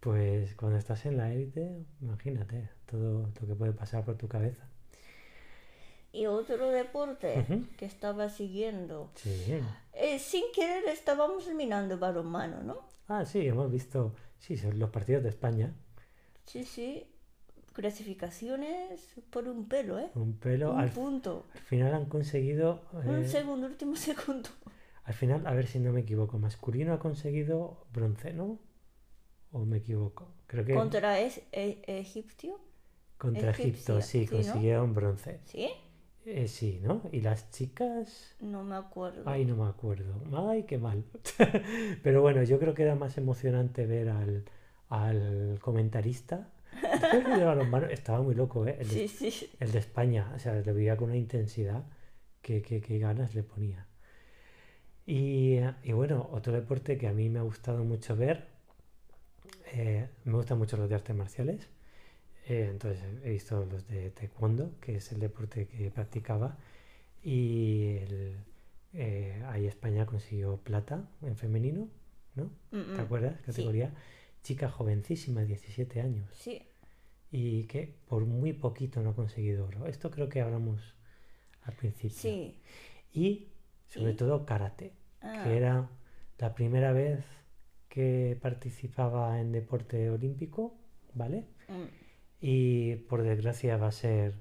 Pues 0.00 0.54
cuando 0.56 0.78
estás 0.78 1.06
en 1.06 1.16
la 1.16 1.32
élite, 1.32 1.86
imagínate 2.00 2.70
todo 2.86 3.30
lo 3.40 3.46
que 3.46 3.54
puede 3.54 3.72
pasar 3.72 4.04
por 4.04 4.16
tu 4.16 4.26
cabeza. 4.26 4.66
Y 6.10 6.26
otro 6.26 6.68
deporte 6.68 7.46
que 7.78 7.86
estaba 7.86 8.28
siguiendo. 8.28 9.10
Sí. 9.14 9.60
Eh, 9.94 10.18
sin 10.18 10.44
querer 10.52 10.84
estábamos 10.88 11.48
mirando 11.54 11.98
balonmano, 11.98 12.62
¿no? 12.62 12.80
Ah, 13.08 13.24
sí, 13.24 13.46
hemos 13.46 13.70
visto, 13.70 14.14
sí, 14.42 14.58
son 14.58 14.78
los 14.78 14.90
partidos 14.90 15.22
de 15.22 15.30
España. 15.30 15.74
Sí, 16.46 16.64
sí. 16.64 17.06
Clasificaciones 17.74 19.14
por 19.30 19.48
un 19.48 19.68
pelo, 19.68 19.98
¿eh? 19.98 20.10
Un 20.14 20.38
pelo, 20.38 20.74
un 20.74 20.78
al, 20.78 20.90
punto. 20.90 21.46
al 21.54 21.60
final 21.60 21.94
han 21.94 22.06
conseguido, 22.06 22.82
Un 23.04 23.24
eh, 23.24 23.28
segundo, 23.28 23.66
último 23.66 23.94
segundo. 24.06 24.48
al 25.04 25.14
final, 25.14 25.46
a 25.46 25.52
ver 25.54 25.66
si 25.68 25.78
no 25.78 25.92
me 25.92 26.00
equivoco, 26.00 26.38
masculino 26.38 26.92
ha 26.92 26.98
conseguido 26.98 27.86
bronce, 27.92 28.32
¿no? 28.32 28.58
¿O 29.52 29.64
me 29.66 29.78
equivoco? 29.78 30.34
Creo 30.48 30.64
que 30.64 30.74
Contra 30.78 31.20
es, 31.20 31.34
e- 31.52 31.82
egipcio, 31.86 32.58
contra 33.16 33.50
Egipto, 33.52 33.92
egipcia, 33.92 34.02
sí, 34.02 34.26
sí, 34.26 34.42
¿no? 34.44 34.52
consiguieron 34.52 34.92
bronce. 34.94 35.40
¿sí? 35.44 35.70
Eh, 36.24 36.46
sí, 36.48 36.78
¿no? 36.82 37.02
Y 37.12 37.20
las 37.20 37.50
chicas... 37.50 38.36
No 38.40 38.62
me 38.62 38.76
acuerdo. 38.76 39.22
Ay, 39.26 39.44
no 39.44 39.56
me 39.56 39.68
acuerdo. 39.68 40.14
Ay, 40.48 40.64
qué 40.64 40.78
mal. 40.78 41.04
Pero 42.02 42.20
bueno, 42.22 42.42
yo 42.44 42.58
creo 42.58 42.74
que 42.74 42.82
era 42.82 42.94
más 42.94 43.18
emocionante 43.18 43.86
ver 43.86 44.08
al, 44.08 44.44
al 44.88 45.58
comentarista. 45.60 46.48
Estaba 47.90 48.22
muy 48.22 48.34
loco, 48.34 48.66
¿eh? 48.66 48.76
El 48.80 48.88
de, 48.88 48.94
Sí, 48.94 49.08
sí. 49.08 49.50
el 49.60 49.72
de 49.72 49.78
España. 49.78 50.32
O 50.34 50.38
sea, 50.38 50.54
lo 50.60 50.74
veía 50.74 50.96
con 50.96 51.08
una 51.10 51.18
intensidad 51.18 51.84
que, 52.42 52.62
que, 52.62 52.80
que 52.80 52.98
ganas 52.98 53.34
le 53.34 53.42
ponía. 53.42 53.86
Y, 55.06 55.58
y 55.84 55.92
bueno, 55.92 56.28
otro 56.32 56.52
deporte 56.52 56.98
que 56.98 57.08
a 57.08 57.12
mí 57.12 57.28
me 57.28 57.38
ha 57.40 57.42
gustado 57.42 57.84
mucho 57.84 58.16
ver. 58.16 58.46
eh, 59.72 60.08
me 60.24 60.34
gustan 60.34 60.58
mucho 60.58 60.76
los 60.76 60.88
de 60.88 60.94
artes 60.94 61.16
marciales. 61.16 61.68
Eh, 62.48 62.68
entonces 62.70 63.00
he 63.22 63.30
visto 63.30 63.64
los 63.64 63.86
de 63.88 64.10
taekwondo, 64.10 64.78
que 64.80 64.96
es 64.96 65.12
el 65.12 65.20
deporte 65.20 65.66
que 65.66 65.90
practicaba. 65.90 66.58
Y 67.22 67.96
el, 67.98 68.36
eh, 68.94 69.42
ahí 69.46 69.66
España 69.66 70.06
consiguió 70.06 70.56
plata 70.58 71.08
en 71.22 71.36
femenino, 71.36 71.88
¿no? 72.34 72.50
Mm, 72.72 72.96
¿Te 72.96 73.00
acuerdas? 73.00 73.40
Categoría. 73.42 73.92
Chica 74.42 74.68
jovencísima, 74.68 75.42
17 75.42 76.00
años. 76.00 76.28
Sí. 76.34 76.62
Y 77.30 77.64
que 77.64 77.94
por 78.08 78.24
muy 78.26 78.52
poquito 78.52 79.00
no 79.02 79.10
ha 79.10 79.14
conseguido 79.14 79.66
oro. 79.66 79.86
Esto 79.86 80.10
creo 80.10 80.28
que 80.28 80.40
hablamos 80.40 80.80
al 81.62 81.74
principio. 81.74 82.18
Sí. 82.18 82.60
Y 83.12 83.48
sobre 83.88 84.12
¿Y? 84.12 84.16
todo 84.16 84.44
karate, 84.44 84.92
Ah, 85.20 85.42
que 85.44 85.56
era 85.56 85.88
la 86.38 86.54
primera 86.56 86.92
vez 86.92 87.24
que 87.88 88.36
participaba 88.42 89.38
en 89.40 89.52
deporte 89.52 90.10
olímpico, 90.10 90.74
¿vale? 91.14 91.46
mm. 91.68 92.01
Y 92.42 92.96
por 93.08 93.22
desgracia 93.24 93.78
va 93.78 93.88
a 93.88 93.92
ser 93.92 94.34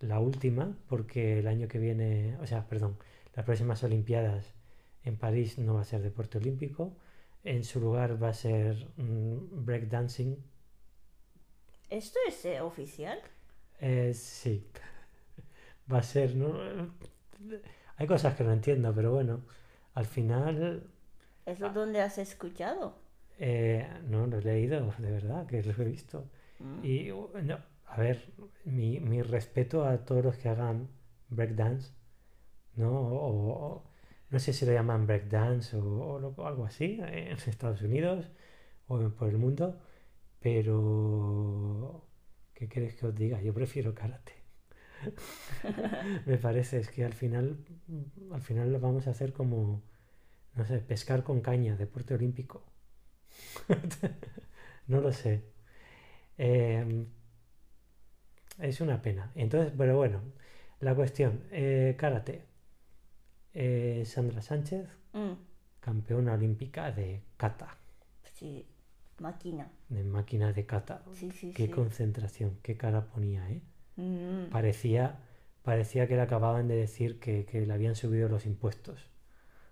la 0.00 0.20
última, 0.20 0.76
porque 0.88 1.40
el 1.40 1.48
año 1.48 1.68
que 1.68 1.78
viene, 1.80 2.36
o 2.42 2.46
sea, 2.48 2.68
perdón, 2.68 2.98
las 3.36 3.46
próximas 3.46 3.84
Olimpiadas 3.84 4.54
en 5.04 5.16
París 5.18 5.58
no 5.58 5.74
va 5.74 5.82
a 5.82 5.84
ser 5.84 6.02
deporte 6.02 6.38
olímpico. 6.38 6.94
En 7.44 7.64
su 7.64 7.80
lugar 7.80 8.22
va 8.22 8.30
a 8.30 8.34
ser 8.34 8.88
mm, 8.98 9.64
breakdancing. 9.66 10.38
¿Esto 11.90 12.18
es 12.26 12.42
eh, 12.46 12.60
oficial? 12.62 13.20
Eh, 13.80 14.12
sí, 14.14 14.64
va 15.92 15.98
a 15.98 16.02
ser, 16.02 16.34
¿no? 16.36 16.54
Hay 17.96 18.06
cosas 18.06 18.34
que 18.34 18.44
no 18.44 18.52
entiendo, 18.52 18.94
pero 18.94 19.12
bueno, 19.12 19.42
al 19.94 20.06
final 20.06 20.84
¿Eso 21.46 21.68
donde 21.70 22.00
has 22.00 22.16
escuchado? 22.18 22.94
eh, 23.38 23.86
no 24.08 24.26
lo 24.26 24.38
he 24.38 24.42
leído, 24.42 24.92
de 24.98 25.10
verdad, 25.10 25.46
que 25.46 25.62
lo 25.62 25.72
he 25.72 25.84
visto. 25.86 26.28
Mm. 26.60 26.84
Y 26.84 27.08
no, 27.44 27.58
a 27.86 27.96
ver, 28.00 28.32
mi, 28.64 29.00
mi 29.00 29.22
respeto 29.22 29.84
a 29.84 30.04
todos 30.04 30.24
los 30.24 30.36
que 30.36 30.48
hagan 30.48 30.88
breakdance, 31.30 31.92
¿no? 32.76 32.90
O, 32.92 33.76
o- 33.76 33.84
no 34.30 34.38
sé 34.40 34.52
si 34.54 34.66
lo 34.66 34.72
llaman 34.72 35.06
breakdance 35.06 35.76
o, 35.76 35.82
o 36.36 36.46
algo 36.46 36.64
así 36.66 37.00
en 37.02 37.38
Estados 37.48 37.82
Unidos 37.82 38.30
o 38.88 39.00
en- 39.00 39.12
por 39.12 39.28
el 39.30 39.38
mundo, 39.38 39.80
pero 40.40 42.04
¿qué 42.54 42.68
queréis 42.68 42.96
que 42.96 43.06
os 43.08 43.14
diga? 43.16 43.42
Yo 43.42 43.54
prefiero 43.54 43.94
karate. 43.94 44.34
Me 46.26 46.36
parece, 46.38 46.78
es 46.78 46.90
que 46.90 47.04
al 47.04 47.12
final, 47.14 47.58
al 48.32 48.42
final 48.42 48.72
lo 48.72 48.80
vamos 48.80 49.06
a 49.06 49.10
hacer 49.10 49.32
como, 49.32 49.82
no 50.56 50.64
sé, 50.66 50.78
pescar 50.80 51.24
con 51.24 51.40
caña, 51.42 51.76
deporte 51.76 52.14
olímpico. 52.14 52.64
No 54.88 55.00
lo 55.00 55.12
sé. 55.12 55.42
Eh, 56.38 57.06
es 58.58 58.80
una 58.80 59.02
pena. 59.02 59.30
Entonces, 59.34 59.72
pero 59.76 59.96
bueno, 59.96 60.20
la 60.80 60.94
cuestión, 60.94 61.42
eh, 61.50 61.94
karate. 61.98 62.44
Eh, 63.54 64.04
Sandra 64.06 64.40
Sánchez, 64.42 64.86
Mm. 65.12 65.32
campeona 65.80 66.34
olímpica 66.34 66.92
de 66.92 67.22
kata, 67.36 67.76
Sí. 68.34 68.66
Máquina. 69.20 69.68
de 69.88 70.04
máquina 70.04 70.52
de 70.52 70.64
kata. 70.66 71.02
Sí, 71.12 71.30
sí, 71.32 71.52
Qué 71.52 71.66
sí. 71.66 71.72
concentración, 71.72 72.58
qué 72.62 72.76
cara 72.76 73.06
ponía, 73.06 73.48
¿eh? 73.50 73.62
Mm. 73.96 74.50
Parecía, 74.50 75.18
parecía 75.64 76.06
que 76.06 76.14
le 76.14 76.20
acababan 76.22 76.68
de 76.68 76.76
decir 76.76 77.18
que, 77.18 77.44
que 77.46 77.66
le 77.66 77.72
habían 77.72 77.96
subido 77.96 78.28
los 78.28 78.46
impuestos. 78.46 79.08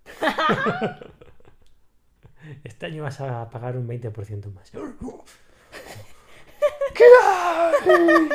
Este 2.64 2.87
año 2.87 3.02
vas 3.02 3.20
a 3.20 3.49
pagar 3.50 3.76
un 3.76 3.88
20% 3.88 4.52
más. 4.52 4.70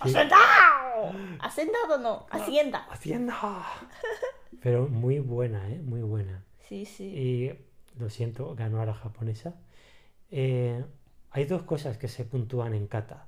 ¡Hacendado! 0.00 1.12
Hacendado 1.40 1.98
no, 1.98 2.26
Hacienda. 2.30 2.86
Hacienda. 2.90 3.64
Pero 4.62 4.88
muy 4.88 5.18
buena, 5.20 5.68
¿eh? 5.70 5.80
Muy 5.82 6.02
buena. 6.02 6.42
Sí, 6.68 6.84
sí. 6.84 7.04
Y 7.04 7.58
lo 7.98 8.10
siento, 8.10 8.54
ganó 8.54 8.80
a 8.80 8.86
la 8.86 8.94
japonesa. 8.94 9.54
Eh, 10.30 10.84
hay 11.30 11.44
dos 11.44 11.62
cosas 11.62 11.98
que 11.98 12.08
se 12.08 12.24
puntúan 12.24 12.74
en 12.74 12.86
kata. 12.86 13.26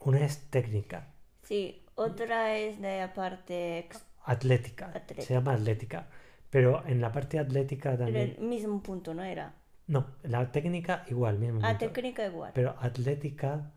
Una 0.00 0.24
es 0.24 0.48
técnica, 0.50 1.08
Sí, 1.42 1.82
otra 1.94 2.56
es 2.56 2.78
de 2.80 3.00
aparte 3.00 3.78
ex- 3.78 4.04
atlética. 4.24 4.86
Atlética. 4.94 5.22
Se 5.22 5.34
llama 5.34 5.54
atlética. 5.54 6.06
Pero 6.50 6.82
en 6.86 7.00
la 7.00 7.10
parte 7.10 7.38
atlética 7.38 7.90
pero 7.92 8.04
también. 8.04 8.36
el 8.38 8.44
mismo 8.46 8.82
punto, 8.82 9.14
¿no 9.14 9.22
era? 9.22 9.54
No, 9.88 10.06
la 10.22 10.52
técnica 10.52 11.04
igual, 11.08 11.38
mismo. 11.38 11.60
Ah, 11.64 11.70
punto. 11.78 11.86
técnica 11.92 12.26
igual. 12.26 12.52
Pero 12.54 12.76
atlética, 12.78 13.72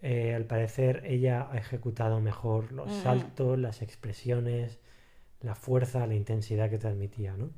eh, 0.00 0.34
al 0.34 0.44
parecer, 0.44 1.02
ella 1.04 1.48
ha 1.50 1.58
ejecutado 1.58 2.20
mejor 2.20 2.72
los 2.72 2.88
Mm. 2.88 3.02
saltos, 3.02 3.58
las 3.58 3.82
expresiones, 3.82 4.78
la 5.40 5.54
fuerza, 5.54 6.06
la 6.06 6.14
intensidad 6.14 6.70
que 6.70 6.78
transmitía, 6.78 7.36
¿no? 7.36 7.50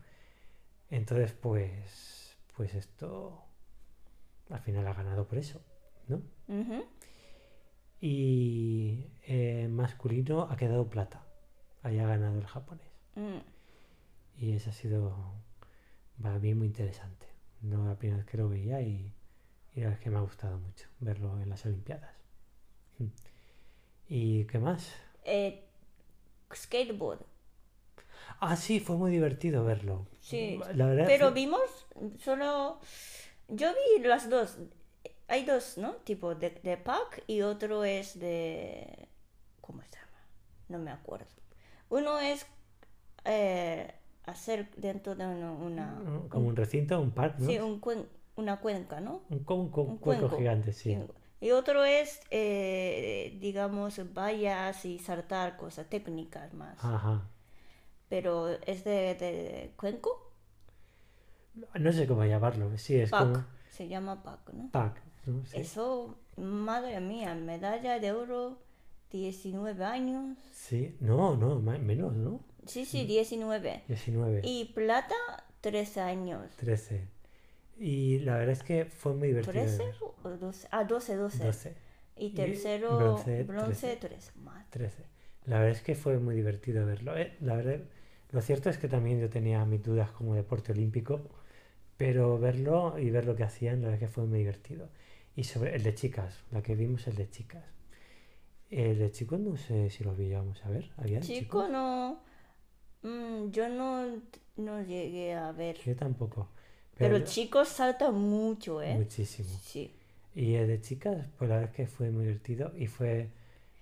Entonces, 0.91 1.33
pues, 1.33 2.37
pues 2.57 2.75
esto 2.75 3.45
al 4.51 4.61
final 4.61 4.87
ha 4.89 4.95
ganado 4.95 5.29
por 5.29 5.37
eso, 5.39 5.61
¿no? 6.09 6.23
Y 8.01 9.07
eh, 9.27 9.69
masculino 9.71 10.43
ha 10.51 10.57
quedado 10.57 10.89
plata. 10.89 11.25
Ahí 11.83 11.99
ha 11.99 12.07
ganado 12.07 12.39
el 12.39 12.47
japonés. 12.47 12.89
Mm. 13.17 13.39
Y 14.39 14.53
eso 14.53 14.71
ha 14.71 14.73
sido 14.73 15.35
para 16.23 16.39
mí 16.39 16.55
muy 16.55 16.69
interesante. 16.69 17.27
No 17.63 17.87
la 17.87 17.95
primera 17.97 18.19
vez 18.19 18.27
que 18.27 18.37
lo 18.37 18.49
veía 18.49 18.81
y, 18.81 19.13
y 19.75 19.81
la 19.81 19.87
verdad 19.87 19.99
es 19.99 20.01
que 20.05 20.11
me 20.11 20.19
ha 20.19 20.23
gustado 20.23 20.59
mucho 20.59 20.89
verlo 21.01 21.41
en 21.41 21.51
las 21.51 21.65
Olimpiadas. 21.67 22.11
¿Y 24.09 24.45
qué 24.47 24.59
más? 24.59 24.93
Eh, 25.25 25.63
skateboard. 26.55 27.25
Ah, 28.41 28.57
sí, 28.57 28.81
fue 28.81 28.97
muy 28.97 29.11
divertido 29.11 29.65
verlo. 29.65 30.07
Sí, 30.21 30.59
La 30.75 30.87
verdad 30.87 31.07
Pero 31.07 31.29
fue- 31.29 31.35
vimos 31.35 31.87
solo... 32.19 32.81
Yo 33.49 33.69
vi 33.97 34.03
las 34.05 34.29
dos. 34.29 34.59
Hay 35.29 35.45
dos, 35.45 35.79
¿no? 35.79 35.95
Tipo 35.97 36.35
de, 36.35 36.51
de 36.51 36.77
pack 36.77 37.25
y 37.27 37.43
otro 37.43 37.85
es 37.85 38.19
de... 38.19 39.09
¿Cómo 39.61 39.83
se 39.83 39.91
llama? 39.91 40.19
No 40.69 40.79
me 40.79 40.91
acuerdo. 40.91 41.27
Uno 41.91 42.19
es 42.21 42.47
eh, 43.25 43.95
hacer 44.31 44.71
dentro 44.77 45.15
de 45.15 45.27
una... 45.27 45.53
una- 45.53 46.01
como 46.29 46.49
un 46.49 46.57
recinto, 46.57 47.01
un 47.01 47.11
parque, 47.11 47.43
¿no? 47.43 47.49
sí, 47.49 47.59
un 47.59 47.81
cuen- 47.81 48.07
una 48.37 48.61
cuenca, 48.61 49.01
¿no? 49.01 49.23
Un, 49.31 49.45
un 49.47 49.71
un 49.75 49.99
cuenco 49.99 50.31
gigante, 50.31 50.73
sí. 50.73 50.97
Y 51.41 51.51
otro 51.53 51.85
es, 51.85 52.21
eh, 52.31 53.37
digamos, 53.41 54.01
vallas 54.13 54.85
y 54.85 54.99
saltar 54.99 55.57
cosas 55.57 55.89
técnicas 55.89 56.53
más. 56.55 56.77
Ajá. 56.85 57.29
Pero 58.09 58.49
es 58.67 58.85
de, 58.85 59.15
de 59.15 59.73
cuenco, 59.77 60.33
No 61.75 61.93
sé 61.93 62.07
cómo 62.07 62.25
llamarlo. 62.25 62.77
Sí, 62.79 62.97
es 62.97 63.11
pack. 63.11 63.21
como 63.33 63.45
Se 63.71 63.89
llama 63.89 64.23
pack, 64.23 64.53
¿no? 64.53 64.71
pack. 64.71 65.01
¿no? 65.27 65.45
Sí. 65.45 65.59
Eso, 65.61 66.17
madre 66.37 67.01
mía, 67.01 67.35
medalla 67.35 67.99
de 68.01 68.13
oro, 68.13 68.59
19 69.11 69.85
años. 69.85 70.39
Sí. 70.53 70.97
No, 71.01 71.37
no, 71.37 71.61
menos, 71.61 72.15
¿no? 72.15 72.41
Sí, 72.69 72.85
sí, 72.85 73.05
19. 73.05 73.83
19, 73.89 74.41
Y 74.45 74.67
plata, 74.75 75.15
13 75.61 76.01
años. 76.01 76.51
13. 76.57 77.09
Y 77.81 78.19
la 78.21 78.37
verdad 78.37 78.53
es 78.53 78.63
que 78.63 78.85
fue 78.85 79.15
muy 79.15 79.29
divertido. 79.29 79.55
de 79.55 79.69
¿13 79.71 79.79
ver. 79.79 79.95
o 80.01 80.31
12? 80.37 80.69
Ah, 80.71 80.85
12, 80.85 81.17
12. 81.17 81.45
12. 81.45 81.75
Y 82.17 82.31
tercero, 82.31 82.97
bronce, 82.99 83.45
bronce, 83.45 83.97
13. 83.97 84.09
13. 84.09 84.33
Madre. 84.41 84.67
13. 84.71 85.03
La 85.47 85.59
verdad 85.61 85.77
es 85.77 85.83
que 85.83 85.95
fue 85.95 86.19
muy 86.19 86.35
divertido 86.35 86.85
verlo. 86.85 87.17
¿eh? 87.17 87.37
La 87.41 87.55
verdad, 87.57 87.81
lo 88.33 88.41
cierto 88.43 88.69
es 88.71 88.79
que 88.79 88.89
también 88.89 89.21
yo 89.21 89.31
tenía 89.31 89.65
mis 89.65 89.83
dudas 89.83 90.11
como 90.11 90.35
deporte 90.35 90.73
olímpico, 90.73 91.21
pero 91.97 92.39
verlo 92.39 92.99
y 92.99 93.11
ver 93.11 93.25
lo 93.25 93.35
que 93.37 93.45
hacían, 93.45 93.81
la 93.83 93.89
verdad 93.89 94.03
es 94.03 94.09
que 94.09 94.13
fue 94.15 94.25
muy 94.27 94.41
divertido. 94.41 94.89
Y 95.37 95.45
sobre 95.45 95.77
el 95.77 95.83
de 95.85 95.95
chicas, 95.95 96.43
la 96.51 96.63
que 96.63 96.75
vimos 96.75 97.07
el 97.07 97.15
de 97.15 97.31
chicas. 97.31 97.65
El 98.71 98.99
de 98.99 99.11
chicos 99.13 99.39
no 99.41 99.57
sé 99.57 99.89
si 99.89 100.03
lo 100.05 100.15
veíamos 100.15 100.65
a 100.65 100.69
ver. 100.69 100.91
¿Había 100.97 101.21
Chico, 101.21 101.39
chicos? 101.63 101.71
no. 101.71 102.21
Mm, 103.03 103.51
yo 103.51 103.69
no, 103.69 104.07
no 104.57 104.83
llegué 104.83 105.35
a 105.35 105.53
ver. 105.53 105.77
Yo 105.85 105.97
tampoco. 105.97 106.49
Pero 106.97 107.15
Pero, 107.15 107.25
chicos 107.27 107.69
saltan 107.69 108.15
mucho, 108.15 108.83
¿eh? 108.83 108.95
muchísimo. 108.95 109.49
Sí. 109.63 109.95
Y 110.35 110.55
el 110.55 110.69
de 110.69 110.81
chicas, 110.81 111.27
pues 111.39 111.49
la 111.49 111.57
verdad 111.57 111.71
es 111.71 111.77
que 111.77 111.87
fue 111.87 112.11
muy 112.11 112.25
divertido 112.27 112.73
y 112.77 112.87
fue 112.87 113.29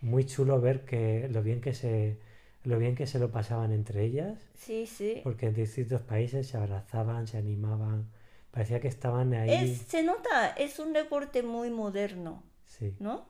muy 0.00 0.24
chulo 0.26 0.61
ver 0.61 0.85
que 0.85 1.29
lo 1.31 1.42
bien 1.42 1.61
que 1.61 1.74
se 1.74 2.18
lo 2.64 2.79
bien 2.79 2.96
que 2.96 3.07
se 3.07 3.18
lo 3.18 3.31
pasaban 3.31 3.72
entre 3.72 4.05
ellas. 4.05 4.38
Sí, 4.57 4.87
sí. 4.87 5.20
porque 5.22 5.46
en 5.46 5.55
distintos 5.55 6.00
países 6.02 6.48
se 6.48 6.57
abrazaban, 6.57 7.26
se 7.29 7.38
animaban, 7.38 8.09
parecía 8.50 8.81
que 8.81 8.88
estaban 8.88 9.35
ahí. 9.35 9.50
Es, 9.50 9.79
se 9.88 10.02
nota, 10.02 10.48
es 10.50 10.79
un 10.79 10.92
deporte 10.92 11.42
muy 11.42 11.70
moderno, 11.70 12.42
Sí, 12.66 12.94
¿no? 12.98 13.26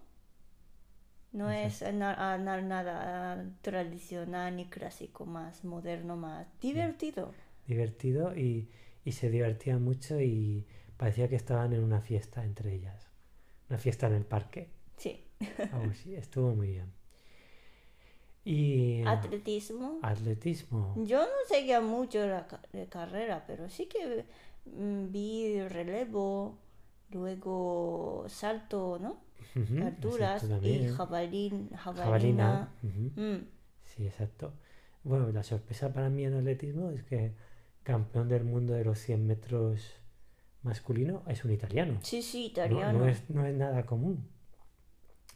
No 1.36 1.50
es 1.50 1.82
na- 1.82 2.38
na- 2.38 2.62
nada 2.62 3.44
tradicional 3.62 4.56
ni 4.56 4.66
clásico, 4.66 5.26
más 5.26 5.64
moderno, 5.64 6.16
más 6.16 6.46
divertido. 6.60 7.32
divertido 7.66 8.34
y, 8.36 8.68
y 9.04 9.12
se 9.12 9.28
divertían 9.30 9.82
mucho 9.82 10.20
y 10.20 10.64
parecía 10.96 11.28
que 11.28 11.36
estaban 11.36 11.72
en 11.72 11.82
una 11.84 12.00
fiesta 12.00 12.44
entre 12.44 12.72
ellas, 12.74 13.08
una 13.68 13.78
fiesta 13.78 14.06
en 14.06 14.14
el 14.14 14.24
parque, 14.24 14.70
Sí. 14.96 15.24
algo 15.72 15.90
así, 15.90 16.14
estuvo 16.24 16.54
muy 16.54 16.68
bien. 16.68 16.90
Y 18.44 19.02
Atletismo. 19.04 19.98
atletismo, 20.02 20.94
Yo 21.04 21.18
no 21.20 21.32
seguía 21.48 21.80
mucho 21.80 22.24
la 22.26 22.46
de 22.72 22.86
carrera, 22.86 23.44
pero 23.46 23.68
sí 23.68 23.86
que 23.86 24.24
mm, 24.66 25.10
vi 25.10 25.60
relevo, 25.68 26.56
luego 27.10 28.24
salto, 28.28 28.98
¿no? 29.00 29.18
Ujú, 29.56 29.84
Alturas 29.84 30.42
exacto, 30.44 30.66
y 30.68 30.86
jabalín, 30.88 31.70
jabalina, 31.70 32.72
jabalina. 32.82 33.16
Mm, 33.16 33.44
sí, 33.82 34.06
exacto. 34.06 34.52
Bueno, 35.04 35.30
la 35.30 35.42
sorpresa 35.42 35.92
para 35.92 36.08
mí 36.10 36.24
en 36.24 36.34
atletismo 36.34 36.90
es 36.90 37.02
que 37.04 37.32
campeón 37.82 38.28
del 38.28 38.44
mundo 38.44 38.74
de 38.74 38.84
los 38.84 38.98
100 38.98 39.26
metros 39.26 39.80
masculino 40.62 41.22
es 41.28 41.44
un 41.44 41.52
italiano. 41.52 41.98
Sí, 42.02 42.22
sí, 42.22 42.46
No, 42.46 42.50
italiano. 42.52 42.98
no 42.98 43.06
es, 43.08 43.30
no 43.30 43.46
es 43.46 43.54
nada 43.54 43.86
común. 43.86 44.28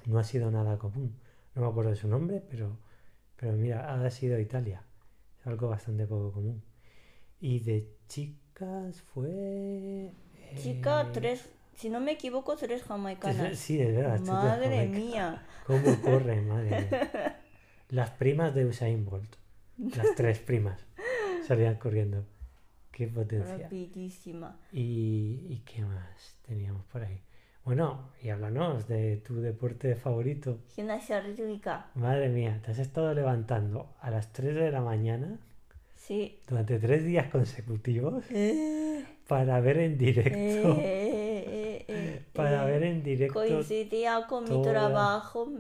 No 0.07 0.19
ha 0.19 0.25
sido 0.25 0.51
nada 0.51 0.79
común. 0.79 1.15
No 1.55 1.63
me 1.63 1.69
acuerdo 1.69 1.91
de 1.91 1.97
su 1.97 2.09
nombre, 2.09 2.43
pero, 2.51 2.79
pero 3.37 3.53
mira, 3.53 3.95
ha 3.95 4.11
sido 4.11 4.39
Italia. 4.39 4.83
Es 5.41 5.47
algo 5.47 5.69
bastante 5.69 6.07
poco 6.07 6.33
común. 6.33 6.63
Y 7.41 7.61
de 7.61 7.97
chicas 8.09 9.03
fue... 9.03 10.13
Chica, 10.57 11.03
eh, 11.03 11.11
tres, 11.13 11.49
si 11.81 11.89
no 11.89 11.99
me 11.99 12.13
equivoco, 12.13 12.57
tres 12.57 12.83
jamaicanas. 12.83 13.57
Sí, 13.59 13.79
de 13.79 13.91
verdad. 13.91 14.21
Madre 14.21 14.87
mía. 14.87 15.43
¿Cómo 15.67 15.99
corre, 16.03 16.41
madre 16.43 16.87
mía? 16.91 17.41
Las 17.89 18.11
primas 18.11 18.55
de 18.55 18.67
Usain 18.67 19.07
Bolt. 19.07 19.37
Las 19.79 20.15
tres 20.15 20.41
primas. 20.41 20.79
Salían 21.47 21.77
corriendo. 21.77 22.27
Qué 22.93 23.09
potencia. 23.09 23.57
Rapidísima. 23.57 24.59
¿Y, 24.73 25.47
y 25.49 25.63
qué 25.65 25.83
más 25.83 26.37
teníamos 26.47 26.85
por 26.85 27.03
ahí? 27.03 27.23
Bueno, 27.65 28.11
y 28.23 28.29
háblanos 28.29 28.87
de 28.87 29.17
tu 29.17 29.41
deporte 29.41 29.97
favorito. 29.97 30.59
Gimnasia 30.75 31.21
rítmica. 31.21 31.87
Madre 31.95 32.29
mía, 32.29 32.61
te 32.63 32.73
has 32.73 32.79
estado 32.79 33.15
levantando 33.15 33.95
a 34.01 34.11
las 34.11 34.33
3 34.35 34.55
de 34.55 34.71
la 34.71 34.83
mañana 34.83 35.39
Sí. 36.11 36.41
durante 36.49 36.81
tres 36.81 37.05
días 37.05 37.29
consecutivos 37.31 38.25
Eh, 38.31 39.05
para 39.29 39.61
ver 39.61 39.79
en 39.79 39.97
directo, 39.97 40.77
eh, 40.83 41.85
eh, 41.87 42.23
para 42.33 42.65
ver 42.65 42.83
en 42.83 43.05
directo. 43.05 43.35
Coincidía 43.39 44.27
con 44.29 44.43
mi 44.43 44.61
trabajo. 44.61 45.53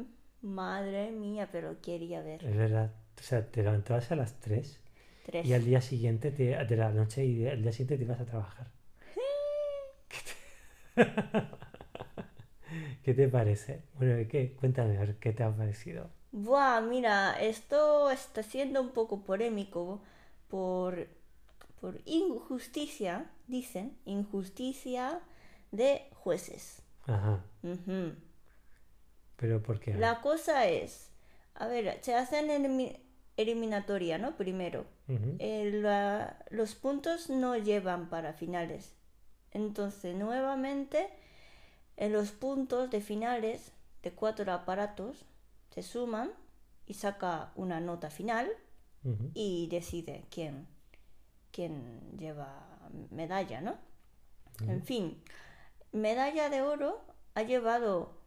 Madre 0.42 1.12
mía, 1.12 1.48
pero 1.52 1.80
quería 1.80 2.20
ver. 2.22 2.44
Es 2.44 2.56
verdad, 2.56 2.90
o 3.16 3.22
sea, 3.22 3.46
te 3.48 3.62
levantabas 3.62 4.10
a 4.10 4.16
las 4.16 4.40
3 4.40 4.80
Tres. 5.24 5.46
y 5.46 5.52
al 5.52 5.64
día 5.64 5.80
siguiente, 5.80 6.32
te- 6.32 6.56
de 6.64 6.76
la 6.76 6.90
noche 6.90 7.24
y 7.24 7.46
al 7.46 7.62
día 7.62 7.70
siguiente 7.70 7.96
te 7.98 8.02
ibas 8.02 8.18
a 8.20 8.24
trabajar. 8.26 8.66
¿Qué 10.08 10.18
te, 10.26 11.04
¿Qué 13.04 13.14
te 13.14 13.28
parece? 13.28 13.82
Bueno, 13.98 14.26
¿qué? 14.28 14.52
Cuéntame, 14.58 14.96
a 14.96 15.00
ver, 15.02 15.16
¿qué 15.20 15.32
te 15.32 15.44
ha 15.44 15.54
parecido? 15.56 16.08
Buah, 16.32 16.80
mira, 16.80 17.40
esto 17.40 18.10
está 18.10 18.42
siendo 18.42 18.80
un 18.80 18.90
poco 18.90 19.22
polémico 19.24 20.00
por, 20.50 21.06
por 21.80 22.00
injusticia, 22.04 23.30
dicen, 23.46 23.96
injusticia 24.04 25.20
de 25.70 26.08
jueces. 26.14 26.82
Ajá, 27.06 27.42
pero 29.36 29.62
¿por 29.62 29.80
qué? 29.80 29.94
La 29.94 30.20
cosa 30.20 30.66
es, 30.66 31.10
a 31.54 31.66
ver, 31.66 31.98
se 32.02 32.14
hacen 32.14 32.48
elimi- 32.48 33.00
eliminatoria, 33.36 34.18
¿no? 34.18 34.36
Primero. 34.36 34.84
Eh, 35.38 35.70
la- 35.72 36.44
los 36.50 36.74
puntos 36.74 37.30
no 37.30 37.56
llevan 37.56 38.08
para 38.10 38.32
finales. 38.32 38.94
Entonces, 39.50 40.14
nuevamente, 40.14 41.08
en 41.96 42.12
los 42.12 42.30
puntos 42.30 42.90
de 42.90 43.00
finales 43.00 43.72
de 44.02 44.12
cuatro 44.12 44.52
aparatos, 44.52 45.24
se 45.74 45.82
suman 45.82 46.30
y 46.86 46.94
saca 46.94 47.52
una 47.56 47.80
nota 47.80 48.10
final 48.10 48.48
Y 49.34 49.68
decide 49.68 50.26
quién, 50.30 50.66
quién 51.52 52.16
lleva 52.18 52.88
medalla, 53.10 53.60
¿no? 53.60 53.78
En 54.66 54.82
fin, 54.82 55.22
medalla 55.92 56.50
de 56.50 56.60
oro 56.62 57.00
ha 57.34 57.42
llevado 57.42 58.20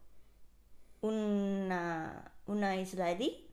una, 1.00 2.32
una 2.46 2.76
israelí, 2.76 3.48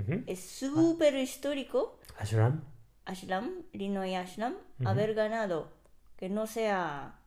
Ujú. 0.00 0.22
es 0.26 0.40
súper 0.40 1.14
histórico, 1.14 1.98
Ashram. 2.18 2.62
Ashram, 3.04 3.62
Linoy 3.72 4.14
Ashram, 4.16 4.54
haber 4.84 5.14
ganado 5.14 5.70
que 6.16 6.28
no 6.28 6.46
sea, 6.46 7.18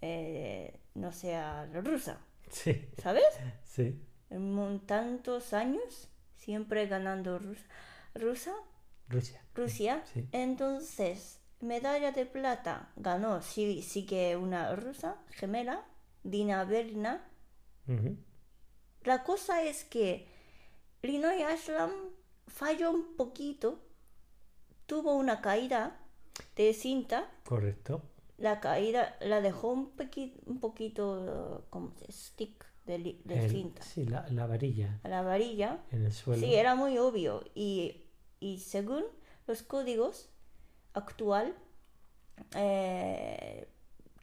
eh, 0.00 0.80
no 0.94 1.12
sea 1.12 1.66
rusa, 1.66 2.18
Sí, 2.50 2.88
¿sabes? 3.02 3.24
sí. 3.64 4.00
En 4.30 4.80
tantos 4.86 5.52
años, 5.52 6.08
siempre 6.36 6.86
ganando 6.86 7.38
rus- 7.38 7.66
rusa, 8.14 8.54
Rusia. 9.08 9.42
Rusia. 9.54 10.02
Sí. 10.12 10.28
Entonces, 10.32 11.40
medalla 11.60 12.12
de 12.12 12.26
plata 12.26 12.90
ganó, 12.96 13.40
sí, 13.42 13.82
sí 13.82 14.04
que 14.06 14.36
una 14.36 14.74
rusa, 14.76 15.16
gemela, 15.30 15.84
Dina 16.22 16.64
Berna. 16.64 17.24
La 19.04 19.22
cosa 19.22 19.62
es 19.62 19.84
que 19.84 20.26
Linoy 21.02 21.42
Ashram 21.42 21.92
falló 22.48 22.90
un 22.90 23.14
poquito, 23.16 23.78
tuvo 24.86 25.14
una 25.14 25.40
caída 25.40 25.96
de 26.56 26.74
cinta, 26.74 27.30
Correcto. 27.44 28.02
la 28.38 28.58
caída 28.60 29.16
la 29.20 29.40
dejó 29.40 29.70
un, 29.70 29.92
poquito 30.60 31.64
como 31.70 31.92
stick 32.10 32.66
de, 32.86 33.20
de 33.24 33.44
El- 33.44 33.50
cinta 33.50 33.82
sí, 33.82 34.04
la, 34.04 34.26
la 34.30 34.46
varilla 34.46 34.98
la 35.04 35.22
varilla. 35.22 35.78
en 35.92 36.04
el 36.06 36.12
suelo. 36.12 36.44
Sí, 36.44 36.54
era 36.54 36.74
muy 36.74 36.98
obvio. 36.98 37.44
Y, 37.54 38.02
y 38.40 38.60
según 38.60 39.04
los 39.46 39.62
códigos 39.62 40.30
actual, 40.94 41.54
eh, 42.54 43.68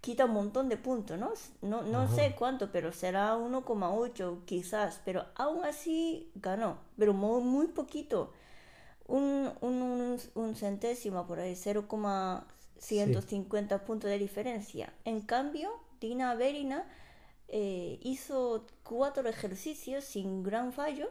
quita 0.01 0.25
un 0.25 0.31
montón 0.31 0.69
de 0.69 0.77
puntos, 0.77 1.17
¿no? 1.17 1.33
No, 1.61 1.81
no 1.83 2.13
sé 2.13 2.35
cuánto, 2.37 2.71
pero 2.71 2.91
será 2.91 3.37
1,8 3.37 4.45
quizás. 4.45 5.01
Pero 5.05 5.25
aún 5.35 5.63
así 5.63 6.29
ganó, 6.35 6.77
pero 6.97 7.13
muy, 7.13 7.41
muy 7.41 7.67
poquito. 7.67 8.33
Un, 9.07 9.51
un, 9.61 9.81
un, 9.81 10.19
un 10.35 10.55
centésimo 10.55 11.25
por 11.25 11.39
ahí, 11.39 11.55
0,150 11.55 13.85
puntos 13.85 14.09
de 14.09 14.19
diferencia. 14.19 14.91
En 15.05 15.21
cambio, 15.21 15.71
Dina 16.01 16.35
Verina 16.35 16.85
eh, 17.47 17.97
hizo 18.01 18.65
cuatro 18.83 19.29
ejercicios 19.29 20.03
sin 20.03 20.43
gran 20.43 20.73
fallo, 20.73 21.09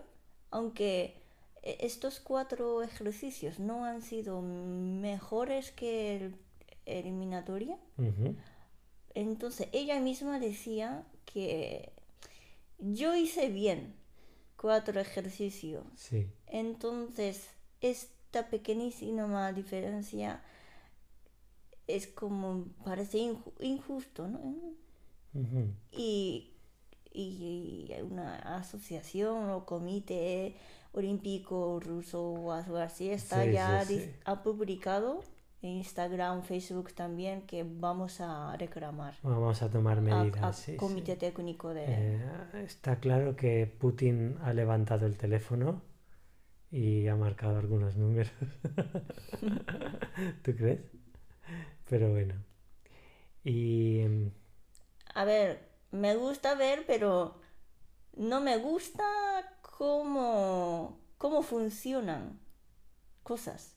aunque 0.51 1.22
estos 1.63 2.21
cuatro 2.21 2.83
ejercicios 2.83 3.59
no 3.59 3.85
han 3.85 4.03
sido 4.03 4.43
mejores 4.43 5.71
que 5.71 6.17
el 6.17 6.35
eliminatoria. 6.87 7.79
Entonces 9.15 9.69
ella 9.73 10.01
misma 10.01 10.39
decía 10.41 11.05
que 11.25 11.93
yo 12.79 13.15
hice 13.15 13.49
bien 13.49 13.95
cuatro 14.57 15.01
ejercicios. 15.01 15.85
Sí. 15.97 16.27
Entonces 16.47 17.49
esta 17.81 18.49
pequeñísima 18.49 19.53
diferencia 19.53 20.43
es 21.87 22.07
como 22.07 22.65
parece 22.85 23.19
inju- 23.19 23.53
injusto, 23.61 24.29
y, 25.91 26.53
y 27.13 27.93
una 28.03 28.37
asociación 28.59 29.51
o 29.51 29.67
comité 29.67 30.57
olímpico 30.93 31.81
ruso 31.81 32.23
o 32.33 32.53
algo 32.53 32.77
así 32.79 33.11
está 33.11 33.45
Sí, 33.45 33.53
ya 33.53 33.85
sí, 33.85 33.95
dis- 33.95 34.05
sí. 34.07 34.17
ha 34.25 34.43
publicado 34.43 35.23
en 35.63 35.71
Instagram, 35.79 36.43
Facebook 36.43 36.93
también 36.95 37.43
que 37.47 37.65
vamos 37.65 38.21
a 38.21 38.57
reclamar 38.57 39.15
Vamos 39.23 39.63
a 39.63 39.71
tomar 39.71 40.01
medidas. 40.01 40.69
a 40.69 40.77
comité 40.77 41.17
técnico 41.17 41.73
de 41.75 41.85
Eh, 41.89 42.21
está 42.65 42.99
claro 43.01 43.37
que 43.37 43.67
Putin 43.67 44.37
ha 44.43 44.53
levantado 44.53 45.07
el 45.07 45.17
teléfono 45.17 45.83
y 46.71 47.07
ha 47.09 47.17
marcado 47.17 47.59
algunos 47.59 47.97
números. 47.97 48.33
¿Tú 50.43 50.55
crees? 50.57 50.81
Pero 51.89 52.11
bueno. 52.11 52.35
Y 53.45 54.03
mm, 54.09 54.29
a 55.15 55.25
ver 55.25 55.69
me 55.91 56.17
gusta 56.17 56.55
ver 56.55 56.85
pero 56.87 57.41
no 58.17 58.41
me 58.41 58.57
gusta 58.59 59.03
cómo 59.83 60.97
cómo 61.19 61.43
funcionan 61.43 62.39
cosas 63.25 63.77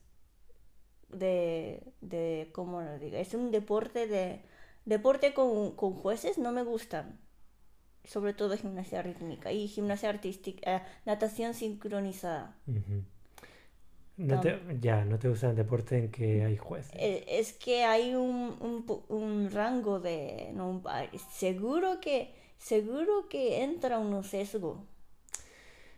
de, 1.09 1.81
de 2.01 2.51
cómo 2.53 2.83
lo 2.83 2.99
digo 2.99 3.17
es 3.17 3.33
un 3.33 3.49
deporte 3.49 4.05
de 4.05 4.43
deporte 4.85 5.33
con, 5.33 5.71
con 5.71 5.95
jueces 5.95 6.37
no 6.37 6.51
me 6.51 6.61
gustan 6.61 7.19
sobre 8.03 8.35
todo 8.35 8.55
gimnasia 8.55 9.01
rítmica 9.01 9.51
y 9.51 9.67
gimnasia 9.67 10.09
artística 10.09 10.75
eh, 10.75 10.81
natación 11.05 11.55
sincronizada 11.55 12.55
ujú. 12.67 13.03
no 14.17 14.39
te, 14.41 14.59
ya, 14.79 15.05
no 15.05 15.17
te 15.17 15.27
gusta 15.27 15.49
el 15.49 15.55
deporte 15.55 15.97
en 15.97 16.11
que 16.11 16.45
hay 16.45 16.55
jueces. 16.55 16.93
Eh, 16.93 17.25
es 17.27 17.53
que 17.53 17.83
hay 17.83 18.13
un, 18.13 18.85
un, 19.09 19.49
rango 19.49 19.99
de 19.99 20.51
no, 20.53 20.83
seguro 21.31 21.99
que 21.99 22.31
seguro 22.59 23.27
que 23.27 23.63
entra 23.63 23.97
un 23.97 24.23
sesgo 24.23 24.85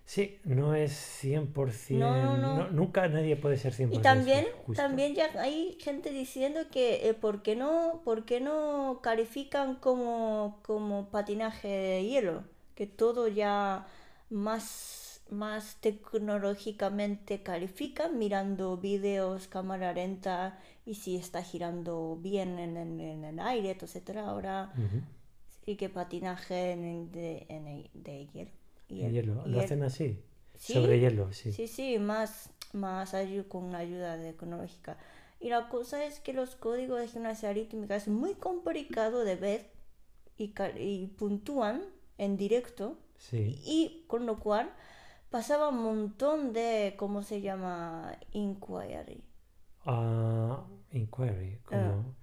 Sí, 0.08 0.40
no 0.46 0.74
es 0.74 0.94
100%. 0.94 2.00
No, 2.00 2.38
no, 2.38 2.38
no. 2.38 2.56
no- 2.64 2.70
nunca 2.72 3.08
nadie 3.10 3.36
puede 3.36 3.58
ser 3.58 3.74
100% 3.74 4.00
Y 4.00 4.04
también, 4.04 4.46
justo. 4.66 4.82
también 4.82 5.16
ya 5.16 5.30
hay 5.40 5.78
gente 5.82 6.12
diciendo 6.12 6.62
que 6.72 7.10
eh, 7.10 7.14
¿por, 7.14 7.44
qué 7.44 7.56
no, 7.58 8.02
¿por 8.06 8.24
qué 8.26 8.40
no 8.40 9.00
califican 9.04 9.76
como, 9.76 10.60
como 10.64 11.10
patinaje 11.12 11.68
de 11.68 12.06
hielo? 12.06 12.44
Que 12.76 12.88
todo 12.88 13.28
ya 13.28 13.86
más, 14.30 15.22
más 15.30 15.76
tecnológicamente 15.82 17.44
califican 17.44 18.18
mirando 18.18 18.78
videos, 18.78 19.48
cámara 19.50 19.92
lenta 19.94 20.58
y 20.86 20.96
si 20.96 21.18
está 21.18 21.44
girando 21.44 22.18
bien 22.22 22.60
en, 22.60 22.78
en- 22.78 23.00
en 23.02 23.24
el 23.26 23.40
aire, 23.42 23.72
etcétera. 23.80 24.30
Ahora 24.30 24.74
sí 25.66 25.76
que 25.76 25.90
patinaje 25.90 26.72
en, 26.72 27.12
de, 27.12 27.90
de 27.94 28.28
hielo. 28.34 28.52
El 28.90 29.12
hielo. 29.12 29.46
¿Lo 29.46 29.60
hacen 29.60 29.84
así? 29.84 30.24
Sí, 30.56 30.74
Sobre 30.74 31.00
hielo, 31.00 31.32
sí. 31.34 31.52
Sí, 31.52 31.68
sí, 31.68 32.00
más, 32.00 32.50
más 32.74 33.14
con 33.48 33.76
ayuda 33.76 34.18
tecnológica. 34.20 34.98
Y 35.40 35.50
la 35.50 35.70
cosa 35.70 36.04
es 36.06 36.20
que 36.20 36.34
los 36.34 36.56
códigos 36.56 37.00
de 37.00 37.08
gimnasia 37.08 37.54
rítmica 37.54 37.96
es 37.96 38.08
muy 38.08 38.34
complicado 38.34 39.24
de 39.24 39.36
ver 39.36 39.72
y, 40.38 40.54
y 40.80 41.08
puntúan 41.08 41.84
en 42.18 42.38
directo 42.38 42.98
Sí. 43.18 43.60
y 43.66 44.06
con 44.08 44.26
lo 44.26 44.40
cual 44.40 44.72
pasaba 45.30 45.70
un 45.70 45.84
montón 45.84 46.54
de, 46.54 46.96
¿cómo 46.98 47.22
se 47.24 47.42
llama? 47.42 48.18
Inquiry. 48.32 49.24
Ah, 49.86 50.66
inquiry, 50.92 51.60
como 51.66 52.16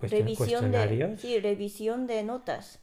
cuestion- 0.00 0.10
Revisión 0.10 0.72
de, 0.72 1.16
sí, 1.18 1.40
revisión 1.40 2.06
de 2.06 2.22
notas. 2.22 2.80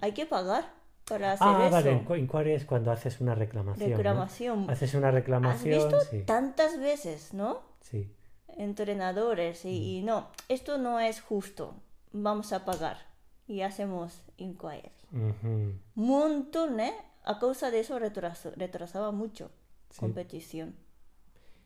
Hay 0.00 0.12
que 0.12 0.24
pagar 0.26 0.72
para 1.08 1.32
hacer 1.32 1.46
Ah, 1.48 1.62
eso. 1.66 1.70
vale, 1.74 1.92
inqu- 2.04 2.18
inquiry 2.18 2.52
es 2.52 2.64
cuando 2.64 2.90
haces 2.92 3.20
una 3.20 3.34
reclamación. 3.34 3.90
¿no? 3.90 3.96
Reclamación. 3.96 4.70
Haces 4.70 4.94
una 4.94 5.08
¿Has 5.08 5.14
reclamación, 5.14 5.78
visto 5.88 6.00
sí. 6.10 6.22
tantas 6.24 6.78
veces, 6.78 7.32
no? 7.34 7.60
Sí. 7.80 8.12
entrenadores 8.56 9.64
y, 9.64 9.98
y 9.98 10.02
no, 10.02 10.28
esto 10.48 10.78
no 10.78 10.98
es 10.98 11.20
justo, 11.20 11.74
vamos 12.12 12.52
a 12.52 12.64
pagar 12.64 12.98
y 13.46 13.60
hacemos 13.60 14.20
inquiry. 14.36 14.90
Ujú. 15.12 15.74
Montón, 15.94 16.80
¿eh? 16.80 16.92
A 17.24 17.38
causa 17.38 17.70
de 17.70 17.80
eso 17.80 17.98
retrasó- 18.00 18.52
retrasaba 18.56 19.12
mucho 19.12 19.50
Sí. 19.90 20.00
competición. 20.00 20.74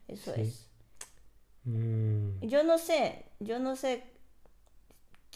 Eso 0.07 0.33
Sí. 0.35 0.41
es. 0.41 0.69
Mm, 1.65 2.41
Yo 2.41 2.63
no 2.63 2.77
sé, 2.77 3.25
yo 3.39 3.57
no 3.59 3.75
sé 3.75 4.03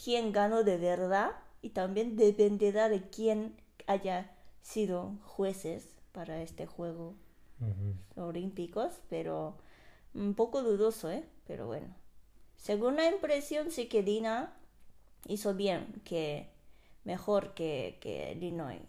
quién 0.02 0.30
ganó 0.32 0.62
de 0.62 0.76
verdad 0.76 1.30
y 1.62 1.70
también 1.70 2.16
dependerá 2.16 2.88
de 2.88 3.08
quién 3.08 3.56
haya 3.88 4.30
sido 4.62 5.18
jueces 5.24 5.88
para 6.12 6.42
este 6.42 6.66
juego 6.66 7.16
olímpicos, 8.14 9.00
pero 9.08 9.56
un 10.14 10.34
poco 10.34 10.62
dudoso, 10.62 11.10
¿eh? 11.10 11.24
Pero 11.46 11.66
bueno. 11.66 11.88
Según 12.56 12.96
la 12.96 13.08
impresión, 13.08 13.70
sí 13.70 13.86
que 13.86 14.02
Dina 14.02 14.52
hizo 15.26 15.54
bien, 15.54 16.02
que 16.04 16.48
mejor 17.04 17.54
que, 17.54 17.98
que 18.00 18.34
Linoy, 18.34 18.80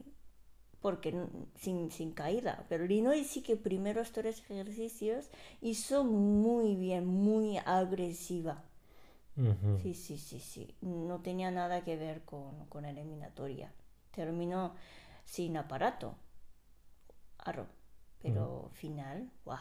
porque 0.82 1.16
sin, 1.56 1.92
sin 1.92 2.12
caída. 2.12 2.66
Pero 2.68 2.86
Linoy 2.86 3.24
sí 3.24 3.42
que 3.42 3.56
primeros 3.56 4.12
tres 4.12 4.40
ejercicios 4.40 5.30
hizo 5.62 6.04
muy 6.04 6.76
bien, 6.76 7.06
muy 7.06 7.58
agresiva. 7.58 8.64
Sí, 9.82 9.94
sí, 9.94 10.18
sí, 10.18 10.40
sí. 10.42 10.76
No 10.82 11.22
tenía 11.22 11.50
nada 11.50 11.86
que 11.86 11.96
ver 11.96 12.26
con, 12.26 12.66
con 12.66 12.84
eliminatoria. 12.84 13.72
Terminó 14.12 14.76
sin 15.26 15.58
aparato. 15.58 16.16
aro. 17.40 17.68
Pero 18.22 18.70
final, 18.74 19.32
¡guau! 19.46 19.60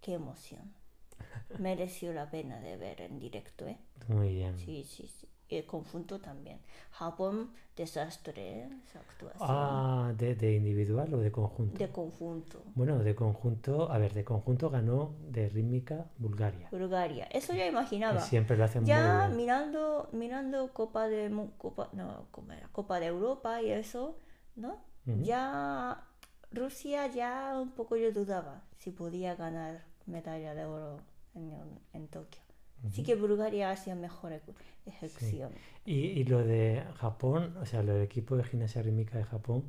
¡Qué 0.00 0.14
emoción! 0.14 0.74
Mereció 1.58 2.12
la 2.12 2.30
pena 2.30 2.60
de 2.60 2.76
ver 2.76 3.00
en 3.02 3.18
directo, 3.18 3.66
¿eh? 3.66 3.78
Muy 4.08 4.34
bien. 4.34 4.58
Sí, 4.58 4.84
sí, 4.84 5.06
sí. 5.08 5.28
El 5.48 5.66
conjunto 5.66 6.20
también. 6.20 6.58
Japón, 6.90 7.50
desastre, 7.76 8.60
¿eh? 8.60 8.68
Esa 8.86 9.00
actuación. 9.00 9.48
Ah, 9.48 10.12
¿de, 10.16 10.34
de 10.34 10.54
individual 10.54 11.12
o 11.14 11.18
de 11.18 11.30
conjunto? 11.30 11.78
De 11.78 11.88
conjunto. 11.90 12.62
Bueno, 12.74 12.98
de 12.98 13.14
conjunto, 13.14 13.90
a 13.92 13.98
ver, 13.98 14.12
de 14.14 14.24
conjunto 14.24 14.70
ganó 14.70 15.14
de 15.30 15.48
rítmica 15.48 16.06
Bulgaria. 16.18 16.68
Bulgaria. 16.70 17.24
Eso 17.30 17.52
ya 17.54 17.66
imaginaba. 17.66 18.20
siempre 18.20 18.56
lo 18.56 18.64
hacen 18.64 18.84
muy 18.84 18.92
Ya 18.92 19.26
bien. 19.26 19.36
mirando, 19.36 20.08
mirando 20.12 20.72
Copa 20.72 21.08
de 21.08 21.30
Copa, 21.58 21.88
no, 21.92 22.26
¿cómo 22.30 22.52
era? 22.52 22.68
Copa 22.72 23.00
de 23.00 23.06
Europa 23.06 23.62
y 23.62 23.70
eso, 23.70 24.16
¿no? 24.56 24.78
Ujú. 25.06 25.24
Ya 25.24 26.04
Rusia 26.52 27.06
ya 27.08 27.58
un 27.60 27.70
poco 27.72 27.96
yo 27.96 28.12
dudaba 28.12 28.62
si 28.78 28.90
podía 28.90 29.34
ganar 29.36 29.84
medalla 30.06 30.54
de 30.54 30.64
oro 30.64 31.00
en, 31.34 31.52
en 31.92 32.08
Tokio. 32.08 32.43
Así 32.86 33.02
que 33.02 33.14
Bulgaria 33.14 33.70
hacía 33.70 33.94
mejor 33.94 34.32
ecu- 34.32 34.54
ejecución. 34.86 35.52
Y, 35.84 35.94
y 36.20 36.24
lo 36.24 36.44
de 36.44 36.82
Japón, 36.96 37.56
o 37.60 37.66
sea, 37.66 37.82
lo 37.82 37.94
del 37.94 38.02
equipo 38.02 38.36
de 38.36 38.44
gimnasia 38.44 38.82
rítmica 38.82 39.18
de 39.18 39.24
Japón, 39.24 39.64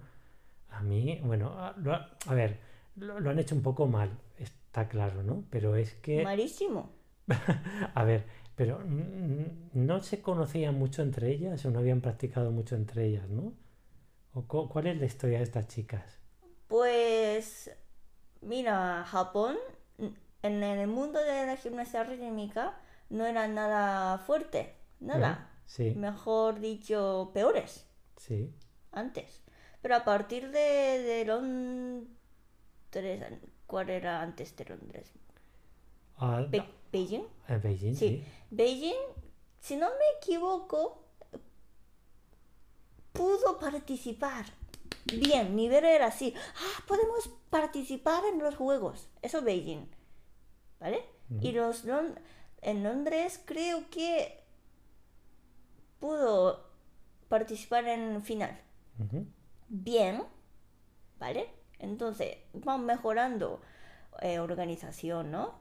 a 0.70 0.82
mí, 0.82 1.20
bueno, 1.24 1.50
a, 1.58 1.74
lo 1.78 1.94
ha- 1.94 2.18
a 2.28 2.34
ver, 2.34 2.60
lo, 2.96 3.20
lo 3.20 3.30
han 3.30 3.40
hecho 3.40 3.56
un 3.56 3.62
poco 3.62 3.88
mal, 3.88 4.10
está 4.38 4.88
claro, 4.88 5.24
¿no? 5.24 5.46
Pero 5.50 5.76
es 5.76 5.94
que, 5.96 6.24
Malísimo. 6.24 6.90
a 7.94 8.04
ver, 8.04 8.26
pero 8.56 8.80
no 9.74 10.00
se 10.02 10.22
conocían 10.22 10.76
mucho 10.78 11.02
entre 11.02 11.32
ellas 11.32 11.66
o 11.66 11.72
no 11.72 11.80
habían 11.80 12.02
practicado 12.02 12.52
mucho 12.52 12.76
entre 12.76 13.06
ellas, 13.06 13.28
¿no? 13.30 13.54
¿O 14.34 14.44
cu- 14.44 14.70
¿Cuál 14.70 14.88
es 14.88 15.00
la 15.00 15.06
historia 15.06 15.38
de 15.40 15.44
estas 15.46 15.68
chicas? 15.68 16.20
Pues, 16.68 17.72
mira, 18.42 19.04
Japón, 19.08 19.56
en 20.42 20.64
el 20.64 20.88
mundo 20.88 21.20
de 21.20 21.46
la 21.46 21.58
gimnasia 21.58 22.04
rítmica, 22.04 22.78
no 23.10 23.26
era 23.26 23.48
nada 23.48 24.18
fuerte, 24.20 24.76
nada. 25.00 25.52
Sí, 25.66 25.94
Mejor 25.96 26.60
dicho, 26.60 27.32
peores 27.34 27.86
sí. 28.18 28.54
antes. 28.92 29.42
Pero 29.82 29.96
a 29.96 30.04
partir 30.04 30.52
de, 30.52 30.60
de 31.02 31.26
Londres, 31.26 32.08
¿cuál 33.68 33.90
era 33.90 34.22
antes 34.22 34.56
de 34.56 34.66
Londres? 34.66 35.12
Ah, 36.18 36.46
Be- 36.50 36.64
Beijing. 36.92 37.26
en 37.48 37.62
Beijing, 37.62 37.96
Sí. 37.96 38.08
sí. 38.10 38.26
Beijing, 38.52 38.96
si 39.60 39.76
no 39.76 39.88
me 39.90 40.18
equivoco, 40.22 41.04
pudo 43.14 43.60
participar. 43.60 44.46
Bien, 45.06 45.56
nivel 45.56 45.86
era 45.86 46.08
así. 46.08 46.34
Ah, 46.38 46.84
podemos 46.88 47.30
participar 47.50 48.24
en 48.26 48.40
los 48.40 48.56
juegos. 48.56 49.08
Eso 49.22 49.42
Beijing. 49.42 49.88
¿Vale? 50.80 51.04
Y 51.42 51.52
los 51.54 51.86
en 52.66 52.84
Londres 52.84 53.42
creo 53.46 53.90
que 53.92 54.44
pudo 56.00 56.68
participar 57.30 57.86
en 57.88 58.24
final. 58.24 58.60
Bien, 59.70 60.24
¿vale? 61.20 61.50
Entonces, 61.80 62.38
van 62.54 62.86
mejorando 62.86 63.62
eh, 64.22 64.40
organización, 64.40 65.32
¿no? 65.32 65.54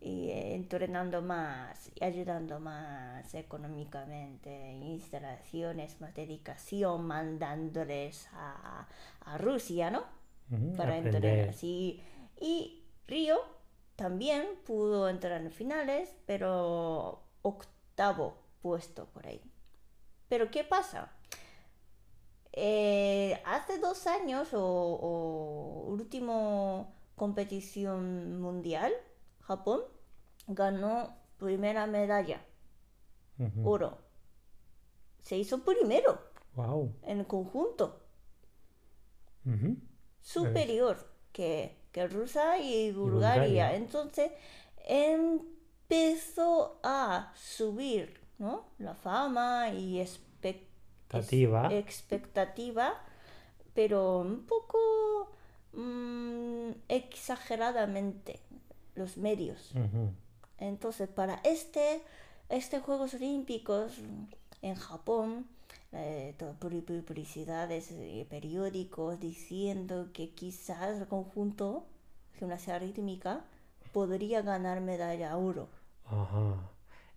Y 0.00 0.30
eh, 0.30 0.54
entrenando 0.54 1.20
más, 1.20 1.90
y 1.94 2.04
ayudando 2.04 2.60
más 2.60 3.34
económicamente, 3.34 4.72
instalaciones, 4.72 6.00
más 6.00 6.14
dedicación, 6.14 7.06
mandándoles 7.06 8.28
a, 8.32 8.86
a 9.24 9.38
Rusia, 9.38 9.90
¿no? 9.90 10.04
Para 10.76 10.96
aprender. 10.96 11.14
entrenar 11.16 11.48
así. 11.48 12.02
Y 12.40 12.84
Río 13.06 13.61
también 14.02 14.48
pudo 14.66 15.08
entrar 15.08 15.40
en 15.40 15.52
finales, 15.52 16.12
pero 16.26 17.22
octavo 17.42 18.34
puesto 18.60 19.06
por 19.06 19.28
ahí. 19.28 19.40
Pero 20.28 20.50
¿qué 20.50 20.64
pasa? 20.64 21.12
Eh, 22.52 23.40
hace 23.46 23.78
dos 23.78 24.08
años 24.08 24.52
o, 24.54 24.60
o 24.60 25.84
último 25.86 26.92
competición 27.14 28.40
mundial, 28.40 28.92
Japón 29.42 29.82
ganó 30.48 31.14
primera 31.38 31.86
medalla, 31.86 32.44
oro. 33.62 33.98
Se 35.20 35.36
hizo 35.38 35.62
primero 35.62 36.18
Wow. 36.56 36.92
en 37.02 37.20
el 37.20 37.26
conjunto, 37.28 38.00
superior 40.20 41.08
que, 41.32 41.78
que 41.92 42.06
Rusia 42.08 42.58
y 42.58 42.90
Bulgaria. 42.92 43.42
Bulgaria. 43.42 43.76
Entonces 43.76 44.32
empezó 45.88 46.78
a 46.82 47.32
subir 47.36 48.20
¿no? 48.38 48.64
la 48.78 48.94
fama 48.94 49.68
y 49.70 49.96
expec- 49.98 50.66
Expectativa. 51.12 51.72
expectativa, 51.72 52.94
pero 53.74 54.18
un 54.20 54.46
poco 54.46 55.30
mm, 55.74 56.70
exageradamente 56.88 58.40
los 58.94 59.16
medios. 59.18 59.72
Entonces, 60.58 61.08
para 61.08 61.40
este, 61.44 62.02
este 62.48 62.80
Juegos 62.80 63.14
Olímpicos 63.14 63.92
en 64.62 64.74
Japón, 64.76 65.46
eh, 65.92 66.34
todo 66.38 66.54
publicidades, 66.58 67.90
eh, 67.92 68.26
periódicos 68.28 69.20
diciendo 69.20 70.08
que 70.12 70.30
quizás 70.30 71.00
el 71.00 71.06
conjunto 71.06 71.86
gimnasia 72.38 72.78
rítmica 72.78 73.44
podría 73.92 74.42
ganar 74.42 74.80
medalla 74.80 75.36
oro. 75.36 75.68
Ajá. 76.06 76.70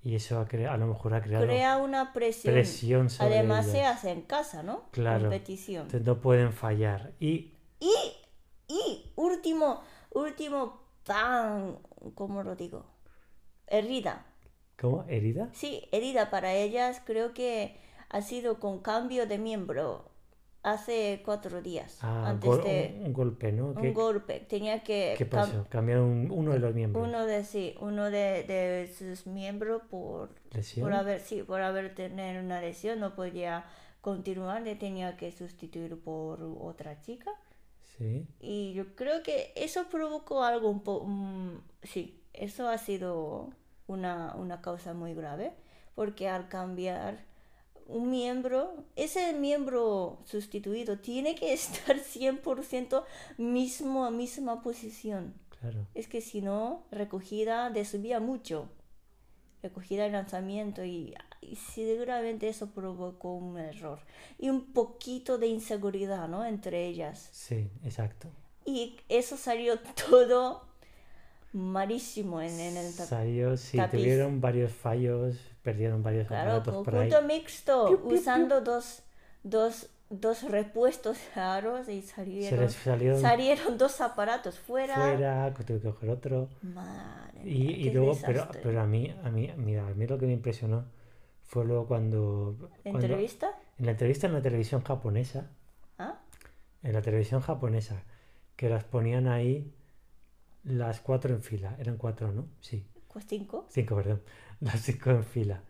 Y 0.03 0.13
eso 0.13 0.39
ha 0.39 0.43
a 0.71 0.77
lo 0.77 0.87
mejor 0.87 1.15
ha 1.15 1.21
creado 1.21 1.45
Crea 1.45 1.77
una 1.77 2.13
presión. 2.13 2.53
presión 2.53 3.09
sobre 3.09 3.39
Además 3.39 3.65
se 3.65 3.83
hace 3.83 4.11
en 4.11 4.21
casa, 4.21 4.61
¿no? 4.61 4.83
Claro. 4.91 5.21
Competición. 5.21 5.83
Entonces 5.87 6.05
no 6.05 6.21
pueden 6.21 6.53
fallar. 6.53 7.13
Y 7.19 7.53
Y, 7.79 7.93
y 8.67 9.11
último, 9.15 9.81
último 10.11 10.81
pan, 11.05 11.79
¿cómo 12.13 12.43
lo 12.43 12.55
digo? 12.55 12.85
Herida. 13.67 14.25
¿cómo? 14.79 15.05
¿Herida? 15.07 15.49
Sí, 15.53 15.87
herida 15.91 16.29
para 16.29 16.53
ellas 16.53 17.01
creo 17.05 17.33
que 17.33 17.79
ha 18.09 18.21
sido 18.21 18.59
con 18.59 18.79
cambio 18.81 19.27
de 19.27 19.37
miembro 19.37 20.09
hace 20.63 21.21
cuatro 21.23 21.61
días. 21.61 21.99
Ah, 22.01 22.29
antes 22.29 22.49
gol- 22.49 22.63
de 22.63 22.95
un, 22.99 23.05
un 23.07 23.13
golpe, 23.13 23.51
¿no? 23.51 23.67
un 23.67 23.75
¿Qué, 23.75 23.91
golpe. 23.91 24.39
Tenía 24.39 24.83
que 24.83 25.15
qué 25.17 25.29
cam- 25.29 25.51
pasó? 25.51 25.67
Cambiaron 25.69 26.31
uno 26.31 26.53
de 26.53 26.59
los 26.59 26.73
miembros. 26.73 27.07
uno 27.07 27.25
de 27.25 27.43
sí, 27.43 27.75
uno 27.79 28.05
de, 28.09 28.43
de 28.43 28.91
sus 28.97 29.27
miembros 29.27 29.83
por, 29.89 30.29
¿Lesión? 30.51 30.85
por 30.85 30.93
haber 30.93 31.19
sí, 31.19 31.43
por 31.43 31.61
haber 31.61 31.93
tener 31.93 32.41
una 32.43 32.61
lesión, 32.61 32.99
no 32.99 33.15
podía 33.15 33.65
continuar, 34.01 34.61
le 34.63 34.75
tenía 34.75 35.17
que 35.17 35.31
sustituir 35.31 35.99
por 36.01 36.41
otra 36.41 36.99
chica. 37.01 37.31
Sí. 37.97 38.27
Y 38.39 38.73
yo 38.73 38.95
creo 38.95 39.23
que 39.23 39.53
eso 39.55 39.85
provocó 39.89 40.43
algo 40.43 40.69
un 40.69 40.81
poco... 40.83 41.07
sí, 41.83 42.21
eso 42.33 42.67
ha 42.67 42.77
sido 42.77 43.49
una, 43.87 44.35
una 44.35 44.61
causa 44.61 44.93
muy 44.93 45.13
grave, 45.13 45.53
porque 45.95 46.27
al 46.27 46.49
cambiar 46.49 47.23
un 47.87 48.09
miembro, 48.09 48.83
ese 48.95 49.33
miembro 49.33 50.19
sustituido 50.25 50.99
tiene 50.99 51.35
que 51.35 51.53
estar 51.59 51.97
100% 51.99 53.03
mismo, 53.37 54.09
misma 54.11 54.61
posición. 54.61 55.33
Claro. 55.59 55.87
Es 55.95 56.07
que 56.07 56.21
si 56.21 56.41
no, 56.41 56.83
recogida 56.91 57.69
desvía 57.69 58.19
mucho. 58.19 58.69
Recogida 59.63 60.05
y 60.05 60.11
lanzamiento 60.11 60.83
y, 60.85 61.15
y 61.41 61.55
seguramente 61.55 62.47
eso 62.49 62.69
provocó 62.71 63.33
un 63.35 63.57
error. 63.57 63.99
Y 64.37 64.49
un 64.49 64.73
poquito 64.73 65.37
de 65.39 65.47
inseguridad, 65.47 66.27
¿no? 66.27 66.45
Entre 66.45 66.85
ellas. 66.85 67.29
Sí, 67.31 67.71
exacto. 67.83 68.27
Y 68.63 68.97
eso 69.09 69.37
salió 69.37 69.79
todo 70.09 70.67
malísimo 71.53 72.41
en, 72.41 72.59
en 72.59 72.77
el 72.77 72.93
tap- 72.93 73.05
Salió, 73.07 73.57
sí, 73.57 73.77
tapiz. 73.77 73.99
tuvieron 74.01 74.41
varios 74.41 74.71
fallos, 74.71 75.37
perdieron 75.65 76.03
varios 76.03 76.27
Claro, 76.27 76.51
aparatos 76.51 76.75
por 76.85 76.95
ahí. 76.95 77.09
conjunto 77.11 77.21
mixto, 77.33 77.75
Piu, 77.87 77.97
piu, 78.07 78.07
piu. 78.07 78.17
usando 78.19 78.61
dos, 78.61 79.03
dos, 79.43 79.89
dos 80.09 80.37
repuestos 80.57 81.17
raros 81.35 81.89
y 81.89 82.01
Se 82.01 82.07
salieron, 82.15 82.59
les 82.59 82.73
salieron 82.75 83.19
salieron 83.21 83.77
dos 83.77 84.01
aparatos 84.01 84.55
fuera. 84.59 84.95
fuera, 84.95 85.53
que 85.55 85.63
tuve 85.63 85.79
que 85.81 85.89
coger 85.91 86.09
otro. 86.09 86.49
Madre 86.61 87.43
Y, 87.43 87.49
mía, 87.59 87.77
y 87.87 87.89
luego, 87.91 88.21
pero, 88.25 88.47
pero 88.63 88.81
a 88.81 88.87
mí, 88.87 89.13
a 89.23 89.29
mí, 89.31 89.51
mira, 89.57 89.87
a 89.87 89.93
mí 89.93 90.07
lo 90.07 90.17
que 90.19 90.25
me 90.27 90.33
impresionó 90.33 90.85
fue 91.43 91.65
luego 91.65 91.87
cuando, 91.87 92.71
cuando 92.87 92.99
¿Entrevista? 93.07 93.49
en 93.77 93.85
la 93.85 93.91
entrevista 93.91 94.27
en 94.27 94.33
la 94.33 94.41
televisión 94.41 94.83
japonesa, 94.83 95.49
¿Ah? 95.97 96.15
en 96.83 96.93
la 96.93 97.01
televisión 97.01 97.41
japonesa, 97.41 98.03
que 98.55 98.69
las 98.69 98.83
ponían 98.85 99.27
ahí 99.27 99.73
las 100.63 101.01
cuatro 101.01 101.33
en 101.33 101.41
fila, 101.43 101.75
eran 101.79 101.97
cuatro, 101.97 102.31
¿no? 102.31 102.47
Sí, 102.61 102.85
¿Pues 103.11 103.25
cinco? 103.27 103.65
cinco, 103.69 103.95
perdón, 103.95 104.21
las 104.61 104.81
cinco 104.81 105.11
en 105.11 105.23
fila. 105.23 105.63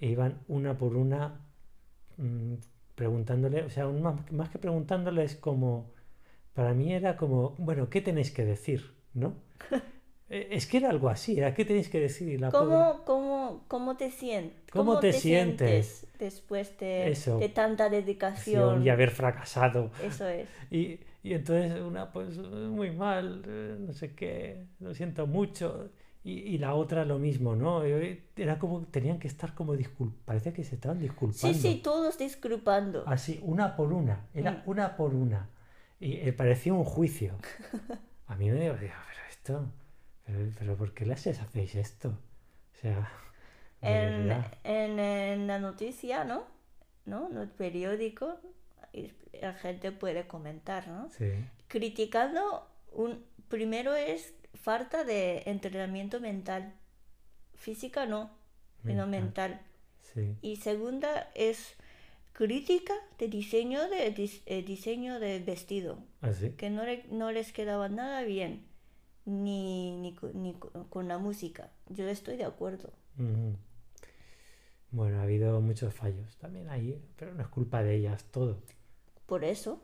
E 0.00 0.08
iban 0.08 0.40
una 0.48 0.76
por 0.78 0.96
una 0.96 1.40
mm, 2.18 2.54
preguntándole, 2.94 3.62
o 3.64 3.70
sea, 3.70 3.88
un 3.88 4.02
más, 4.02 4.30
más 4.32 4.50
que 4.50 4.58
preguntándole 4.58 5.24
es 5.24 5.36
como 5.36 5.92
para 6.54 6.74
mí 6.74 6.92
era 6.94 7.16
como, 7.16 7.50
bueno, 7.58 7.90
¿qué 7.90 8.00
tenéis 8.02 8.30
que 8.32 8.44
decir? 8.44 8.94
¿No? 9.14 9.34
Eh, 10.32 10.48
Es 10.52 10.66
que 10.66 10.76
era 10.78 10.90
algo 10.90 11.08
así, 11.08 11.38
era 11.38 11.54
¿qué 11.54 11.64
tenéis 11.64 11.88
que 11.88 12.00
decir? 12.00 12.28
Y 12.28 12.38
la 12.38 12.50
pobre- 12.50 12.60
¿Cómo, 12.60 13.04
cómo, 13.04 13.64
cómo 13.68 13.96
te 13.96 14.10
sientes? 14.10 14.70
¿Cómo 14.72 14.98
te 15.00 15.12
sientes? 15.12 16.06
después 16.18 16.78
de, 16.78 17.10
Eso. 17.10 17.38
de 17.38 17.48
tanta 17.48 17.88
dedicación? 17.88 18.84
y 18.84 18.88
haber 18.90 19.10
fracasado. 19.10 19.90
Eso 20.02 20.26
es. 20.28 20.48
Y, 20.70 21.00
y 21.22 21.34
entonces 21.34 21.80
una, 21.80 22.12
pues 22.12 22.38
muy 22.38 22.90
mal, 22.92 23.42
eh, 23.46 23.76
no 23.80 23.92
sé 23.92 24.14
qué, 24.14 24.66
lo 24.78 24.94
siento 24.94 25.26
mucho. 25.26 25.90
Y, 26.22 26.32
y 26.54 26.58
la 26.58 26.74
otra 26.74 27.04
lo 27.04 27.18
mismo, 27.18 27.56
¿no? 27.56 27.86
Y 27.86 28.22
Era 28.36 28.58
como, 28.58 28.82
tenían 28.86 29.18
que 29.18 29.28
estar 29.28 29.54
como 29.54 29.74
discul 29.76 30.12
parece 30.24 30.52
que 30.52 30.64
se 30.64 30.74
estaban 30.76 30.98
Sí, 30.98 31.06
disculpando. 31.08 31.58
sí, 31.58 31.80
todos 31.82 32.18
disculpando. 32.18 33.02
Así, 33.06 33.40
una 33.42 33.76
por 33.76 33.92
una, 33.92 34.26
era 34.34 34.52
Mm. 34.52 34.70
una 34.70 34.96
por 34.96 35.14
una. 35.14 35.48
Y 35.98 36.14
eh, 36.16 36.32
parecía 36.32 36.72
un 36.74 36.84
juicio. 36.84 37.34
A 38.28 38.36
mí 38.36 38.50
me 38.50 38.60
digo, 38.60 38.76
pero 38.78 38.94
esto, 39.30 39.72
pero, 40.24 40.38
pero 40.58 40.76
¿por 40.76 40.94
qué 40.94 41.06
les 41.06 41.26
hacéis 41.26 41.74
esto? 41.74 42.08
O 42.10 42.76
sea, 42.80 43.08
En, 43.82 44.30
en, 44.64 44.98
en 44.98 45.46
la 45.46 45.58
noticia, 45.58 46.24
¿no? 46.24 46.44
¿No? 47.06 47.28
En 47.30 47.38
el 47.38 47.48
periódico, 47.48 48.38
la 49.40 49.54
gente 49.54 49.92
puede 49.92 50.26
comentar, 50.26 50.88
¿no? 50.88 51.08
Sí, 51.08 51.26
Criticando, 51.68 52.68
un, 52.92 53.24
primero 53.48 53.94
es 53.94 54.34
falta 54.54 55.04
de 55.04 55.42
entrenamiento 55.46 56.20
mental. 56.20 56.74
Física 57.54 58.06
no, 58.06 58.30
sino 58.84 59.06
mental. 59.06 59.60
sí, 60.14 60.34
Y 60.42 60.56
segunda 60.56 61.30
es 61.34 61.74
crítica 62.32 62.94
de 63.18 63.28
diseño 63.28 63.88
de, 63.90 64.14
dis- 64.14 64.42
eh, 64.46 64.62
diseño 64.62 65.20
de 65.20 65.40
vestido, 65.40 65.98
así. 66.22 66.50
que 66.52 66.70
no, 66.70 66.84
le- 66.84 67.04
no 67.10 67.32
les 67.32 67.52
quedaba 67.52 67.88
nada 67.88 68.22
bien, 68.22 68.64
ni, 69.26 69.92
ni, 69.92 70.16
ni 70.34 70.54
co- 70.54 70.70
con 70.88 71.06
la 71.08 71.18
música. 71.18 71.70
Yo 71.88 72.08
estoy 72.08 72.36
de 72.36 72.44
acuerdo. 72.44 72.92
Bueno, 74.90 75.20
ha 75.20 75.22
habido 75.22 75.60
muchos 75.60 75.94
fallos 75.94 76.36
también 76.38 76.68
ahí, 76.68 77.00
pero 77.16 77.32
no 77.34 77.42
es 77.42 77.48
culpa 77.48 77.82
de 77.82 77.94
ellas 77.96 78.24
todo. 78.32 78.58
Por 79.26 79.44
eso, 79.44 79.80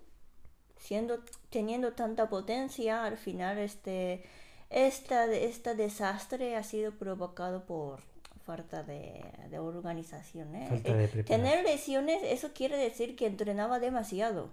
siendo, 0.77 1.23
teniendo 1.51 1.93
tanta 1.93 2.29
potencia, 2.29 3.05
al 3.05 3.17
final 3.17 3.59
este, 3.59 4.25
esta, 4.71 5.27
este 5.33 5.75
desastre 5.75 6.57
ha 6.57 6.63
sido 6.63 6.93
provocado 6.93 7.65
por 7.67 8.01
falta 8.45 8.83
de, 8.83 9.25
de 9.51 9.59
organización. 9.59 10.55
¿eh? 10.55 10.67
Falta 10.69 10.95
de. 10.95 11.09
Tener 11.25 11.65
lesiones, 11.65 12.23
eso 12.23 12.53
quiere 12.53 12.77
decir 12.77 13.17
que 13.17 13.27
entrenaba 13.27 13.79
demasiado. 13.81 14.51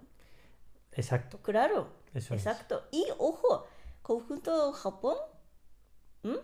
Exacto, 0.93 1.39
Claro, 1.41 1.89
eso 2.13 2.33
es. 2.35 2.41
exacto. 2.45 2.83
Y 2.91 3.05
ojo, 3.17 3.65
conjunto 4.03 4.71
Japón, 4.73 5.17
¿m? 6.23 6.37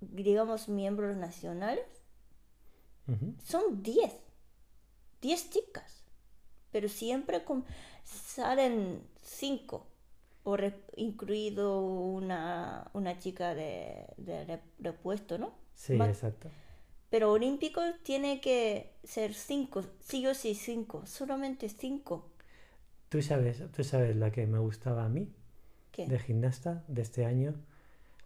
digamos 0.00 0.68
miembros 0.68 1.16
nacionales, 1.16 1.84
son 3.44 3.82
10. 3.82 4.12
10 5.20 5.50
chicas. 5.50 6.04
Pero 6.70 6.88
siempre 6.88 7.42
con- 7.44 7.64
salen 8.04 9.02
5. 9.22 9.84
O 10.50 10.56
re- 10.56 10.80
incluido 11.08 11.66
una, 12.20 12.90
una 13.00 13.12
chica 13.22 13.54
de, 13.54 14.06
de 14.16 14.44
re- 14.48 14.62
repuesto, 14.88 15.38
¿no? 15.38 15.48
Sí, 15.74 15.94
exacto. 15.94 16.48
Pero 17.10 17.32
olímpico 17.32 17.82
tiene 18.02 18.40
que 18.40 18.94
ser 19.04 19.34
5, 19.34 19.82
sí 20.00 20.26
o 20.26 20.34
sí 20.34 20.54
5, 20.54 21.04
solamente 21.06 21.68
5. 21.68 22.14
¿Tú 23.08 23.20
sabes, 23.22 23.62
tú 23.72 23.82
sabes 23.84 24.16
la 24.16 24.30
que 24.30 24.46
me 24.46 24.58
gustaba 24.58 25.04
a 25.04 25.08
mí 25.08 25.28
¿Qué? 25.92 26.06
de 26.06 26.18
gimnasta 26.18 26.84
de 26.88 27.02
este 27.02 27.26
año? 27.26 27.54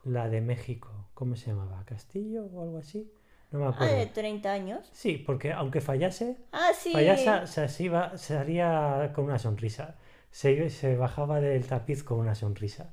La 0.04 0.28
de 0.28 0.40
México. 0.40 0.90
¿Cómo 1.14 1.36
se 1.36 1.48
llamaba? 1.50 1.84
¿Castillo 1.86 2.46
o 2.46 2.62
algo 2.62 2.78
así? 2.78 3.10
No 3.52 3.60
me 3.60 3.66
Ah, 3.66 3.70
acuerdo. 3.70 3.96
de 3.96 4.06
30 4.06 4.52
años. 4.52 4.86
Sí, 4.92 5.18
porque 5.18 5.52
aunque 5.52 5.80
fallase, 5.80 6.36
Ah, 6.52 6.72
sí. 6.74 6.92
fallase, 6.92 7.46
se, 7.46 7.68
se 7.68 7.84
iba- 7.84 8.16
salía 8.18 9.12
con 9.14 9.24
una 9.26 9.38
sonrisa. 9.38 9.96
Se, 10.34 10.68
se 10.68 10.96
bajaba 10.96 11.40
del 11.40 11.64
tapiz 11.64 12.02
con 12.02 12.18
una 12.18 12.34
sonrisa. 12.34 12.90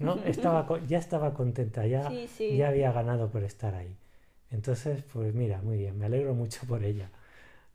¿No? 0.00 0.16
Estaba, 0.26 0.66
ya 0.86 0.98
estaba 0.98 1.32
contenta, 1.32 1.86
ya, 1.86 2.08
Sí, 2.10 2.26
sí. 2.26 2.56
ya 2.58 2.68
había 2.68 2.90
ganado 2.92 3.30
por 3.30 3.44
estar 3.44 3.74
ahí. 3.76 3.96
Entonces, 4.50 5.04
pues 5.12 5.32
mira, 5.32 5.62
muy 5.62 5.78
bien, 5.78 5.96
me 5.98 6.06
alegro 6.06 6.34
mucho 6.34 6.66
por 6.66 6.82
ella. 6.82 7.08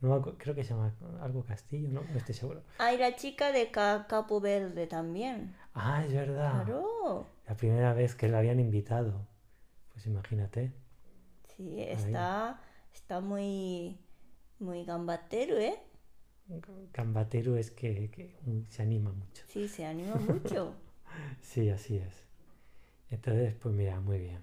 No, 0.02 0.22
creo 0.22 0.56
que 0.56 0.64
se 0.66 0.72
llama 0.72 0.94
algo 1.22 1.44
Castillo, 1.46 1.88
no, 1.90 2.02
no 2.02 2.18
estoy 2.18 2.36
seguro. 2.36 2.64
Hay 2.80 2.98
la 2.98 3.16
chica 3.16 3.52
de 3.54 3.72
Ca- 3.72 4.08
Capo 4.10 4.42
Verde 4.42 4.88
también. 4.88 5.56
Ah, 5.74 6.04
es 6.06 6.12
verdad. 6.14 6.66
Claro. 6.66 7.28
La 7.48 7.56
primera 7.56 7.94
vez 7.94 8.16
que 8.16 8.28
la 8.28 8.40
habían 8.40 8.60
invitado. 8.60 9.26
Pues 9.94 10.06
imagínate. 10.06 10.72
Sí, 11.56 11.82
está, 11.82 12.60
está 12.94 13.22
muy, 13.22 13.98
muy 14.60 14.84
gambatero, 14.84 15.58
¿eh? 15.58 15.80
Cambateru 16.92 17.56
es 17.56 17.72
que, 17.72 18.10
que, 18.12 18.32
se 18.70 18.82
anima 18.82 19.12
mucho. 19.12 19.44
Sí, 19.48 19.68
se 19.68 19.86
anima 19.86 20.18
mucho. 20.18 20.74
Sí, 21.42 21.70
así 21.70 21.98
es. 21.98 22.14
Entonces, 23.10 23.54
pues 23.62 23.76
mira, 23.76 24.00
muy 24.00 24.20
bien. 24.20 24.40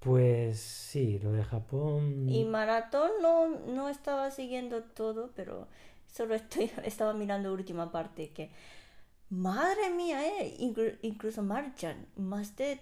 Pues 0.00 0.60
sí, 0.60 1.18
lo 1.18 1.32
de 1.32 1.44
Japón. 1.44 2.28
Y 2.28 2.44
maratón 2.44 3.10
no, 3.20 3.48
no 3.48 3.88
estaba 3.88 4.30
siguiendo 4.30 4.82
todo, 4.84 5.30
pero 5.34 5.66
solo 6.12 6.34
estoy, 6.34 6.70
estaba 6.84 7.12
mirando 7.14 7.52
última 7.52 7.90
parte 7.90 8.30
que, 8.30 8.50
madre 9.30 9.90
mía, 9.90 10.26
¿eh? 10.26 10.56
Inclu- 10.60 10.98
incluso 11.02 11.42
marchan 11.42 12.06
más 12.16 12.56
de, 12.56 12.80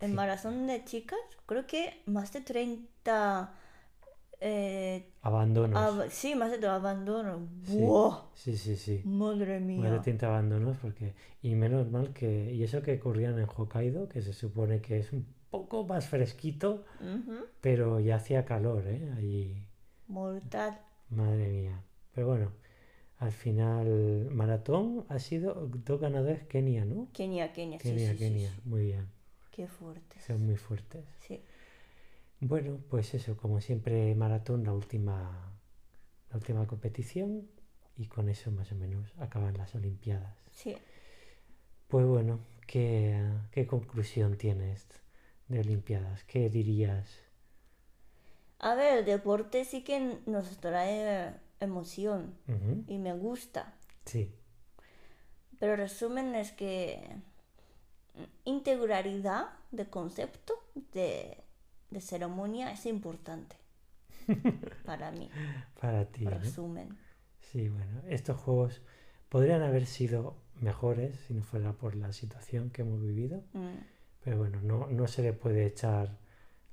en 0.00 0.10
Sí. 0.10 0.16
maratón 0.16 0.66
de 0.66 0.84
chicas, 0.84 1.18
creo 1.46 1.66
que 1.66 2.02
más 2.06 2.32
de 2.32 2.40
30, 2.40 3.54
eh, 4.40 5.10
Abandonos. 5.22 5.78
ab- 5.78 6.10
sí, 6.10 6.34
más 6.34 6.58
de 6.60 6.66
abandono. 6.66 7.48
Sí. 7.64 7.86
Sí, 8.34 8.56
sí, 8.56 8.76
sí. 8.76 9.02
Madre 9.04 9.60
Más 9.60 9.68
de 9.68 9.90
mía. 9.90 10.00
30 10.02 10.26
abandonos 10.28 10.76
porque... 10.78 11.14
Y 11.42 11.54
menos 11.54 11.90
mal 11.90 12.12
que... 12.12 12.52
Y 12.52 12.62
eso 12.62 12.82
que 12.82 12.98
corrían 12.98 13.38
en 13.38 13.46
Hokkaido, 13.54 14.08
que 14.08 14.22
se 14.22 14.32
supone 14.32 14.80
que 14.80 14.98
es 14.98 15.12
un 15.12 15.26
poco 15.50 15.84
más 15.84 16.06
fresquito, 16.08 16.84
pero 17.60 18.00
ya 18.00 18.16
hacía 18.16 18.44
calor, 18.44 18.84
¿eh? 18.86 19.10
Allí. 19.16 19.56
Mortal. 20.08 20.80
Madre 21.10 21.48
mía. 21.48 21.82
Pero 22.14 22.26
bueno, 22.28 22.52
al 23.18 23.32
final 23.32 24.28
maratón 24.32 25.04
ha 25.08 25.18
sido 25.18 25.68
dos 25.84 26.00
ganadores 26.00 26.44
Kenia, 26.44 26.84
¿no? 26.84 27.08
Kenia, 27.12 27.52
Kenia, 27.52 27.78
sí, 27.78 27.88
Kenia, 27.90 28.12
sí, 28.12 28.18
Kenia. 28.18 28.50
Muy 28.64 28.84
bien. 28.86 29.06
Qué 29.50 29.66
fuerte. 29.66 30.20
Son 30.20 30.44
muy 30.44 30.56
fuertes. 30.56 31.04
Sí. 31.26 31.40
Bueno, 32.40 32.78
pues 32.88 33.12
eso, 33.14 33.36
como 33.36 33.60
siempre, 33.60 34.14
maratón, 34.14 34.64
la 34.64 34.72
última, 34.72 35.52
la 36.30 36.36
última 36.36 36.66
competición 36.66 37.48
y 37.96 38.06
con 38.08 38.28
eso 38.28 38.50
más 38.50 38.72
o 38.72 38.76
menos 38.76 39.12
acaban 39.18 39.56
las 39.58 39.74
Olimpiadas. 39.74 40.36
Sí. 40.52 40.76
Pues 41.88 42.06
bueno, 42.06 42.38
¿qué, 42.66 43.20
qué 43.50 43.66
conclusión 43.66 44.36
tienes 44.38 44.86
de 45.48 45.60
Olimpiadas? 45.60 46.22
¿Qué 46.24 46.48
dirías? 46.50 47.08
A 48.58 48.74
ver, 48.74 48.98
el 48.98 49.04
deporte 49.06 49.64
sí 49.64 49.82
que 49.82 50.18
nos 50.26 50.58
trae 50.58 51.34
emoción 51.60 52.34
y 52.86 52.98
me 52.98 53.14
gusta. 53.14 53.74
Sí, 54.06 54.30
Pero 55.58 55.76
resumen 55.76 56.34
es 56.34 56.52
que 56.52 57.00
integralidad 58.44 59.48
de 59.70 59.86
concepto 59.86 60.54
de, 60.92 61.38
de 61.90 62.00
ceremonia 62.00 62.72
es 62.72 62.86
importante 62.86 63.56
para 64.84 65.10
mí. 65.12 65.30
para 65.80 66.04
ti. 66.06 66.24
¿no? 66.24 66.30
Resumen. 66.30 66.96
Sí, 67.40 67.68
bueno, 67.68 68.02
estos 68.08 68.36
juegos 68.40 68.82
podrían 69.28 69.62
haber 69.62 69.86
sido 69.86 70.36
mejores 70.60 71.16
si 71.26 71.34
no 71.34 71.42
fuera 71.42 71.72
por 71.72 71.94
la 71.94 72.12
situación 72.12 72.70
que 72.70 72.82
hemos 72.82 73.00
vivido, 73.00 73.44
Mm, 73.52 73.76
pero 74.24 74.38
bueno, 74.38 74.60
no, 74.62 74.88
no 74.88 75.06
se 75.06 75.22
le 75.22 75.32
puede 75.32 75.66
echar 75.66 76.18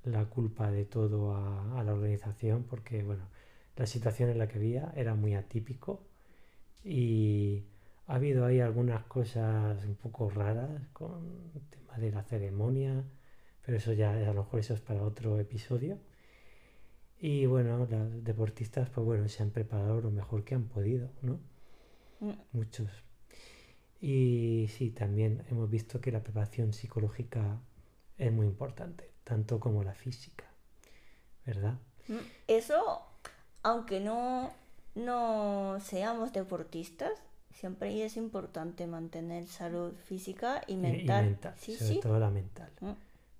la 0.03 0.26
culpa 0.26 0.72
de 0.72 0.86
todo 0.86 1.36
a, 1.36 1.80
a 1.80 1.84
la 1.84 1.93
organización 1.93 2.64
porque, 2.64 3.03
bueno, 3.03 3.28
la 3.76 3.86
situación 3.86 4.30
en 4.30 4.39
la 4.39 4.47
que 4.47 4.57
había 4.57 4.91
era 4.95 5.14
muy 5.16 5.36
atípico 5.36 6.03
y 6.84 7.64
ha 8.07 8.16
habido 8.16 8.45
ahí 8.45 8.59
algunas 8.59 9.03
cosas 9.05 9.84
un 9.86 9.95
poco 9.95 10.30
raras 10.30 10.88
con 10.93 11.51
el 11.55 11.61
tema 11.70 11.97
de 11.97 12.11
la 12.11 12.24
ceremonia, 12.24 13.03
pero 13.66 13.78
eso 13.78 13.93
ya 13.93 14.11
a 14.14 14.34
lo 14.34 14.43
mejor 14.43 14.59
eso 14.59 14.74
es 14.74 14.82
para 14.82 15.03
otro 15.03 15.39
episodio. 15.39 15.97
Y 17.20 17.45
bueno, 17.45 17.78
los 17.89 18.24
deportistas, 18.24 18.89
pues 18.89 19.05
bueno, 19.05 19.28
se 19.30 19.43
han 19.43 19.51
preparado 19.51 20.01
lo 20.01 20.11
mejor 20.11 20.43
que 20.43 20.55
han 20.55 20.66
podido, 20.66 21.09
¿no? 21.22 21.39
mm, 22.22 22.34
Muchos. 22.51 22.89
Y 24.01 24.68
sí, 24.78 24.89
también 24.91 25.43
hemos 25.49 25.70
visto 25.70 26.01
que 26.01 26.11
la 26.11 26.22
preparación 26.24 26.74
psicológica 26.74 27.59
es 28.18 28.32
muy 28.32 28.45
importante, 28.45 29.09
tanto 29.24 29.59
como 29.59 29.84
la 29.84 29.93
física, 29.93 30.45
¿verdad? 31.45 31.76
mm. 32.07 32.18
Eso, 32.47 33.01
aunque 33.64 33.99
no, 34.01 34.51
no 34.95 35.78
seamos 35.80 36.34
deportistas, 36.34 37.11
siempre 37.53 38.03
es 38.03 38.18
importante 38.18 38.88
mantener 38.88 39.47
salud 39.47 39.93
física 40.05 40.61
y 40.68 40.74
Y- 40.74 40.76
y 40.76 40.80
mental. 40.80 41.26
mental, 41.26 41.53
sí, 41.57 41.76
sobre 41.78 41.93
sí. 41.95 41.99
todo 42.01 42.20
la 42.20 42.30
mental. 42.30 42.72
Mm. 42.82 42.91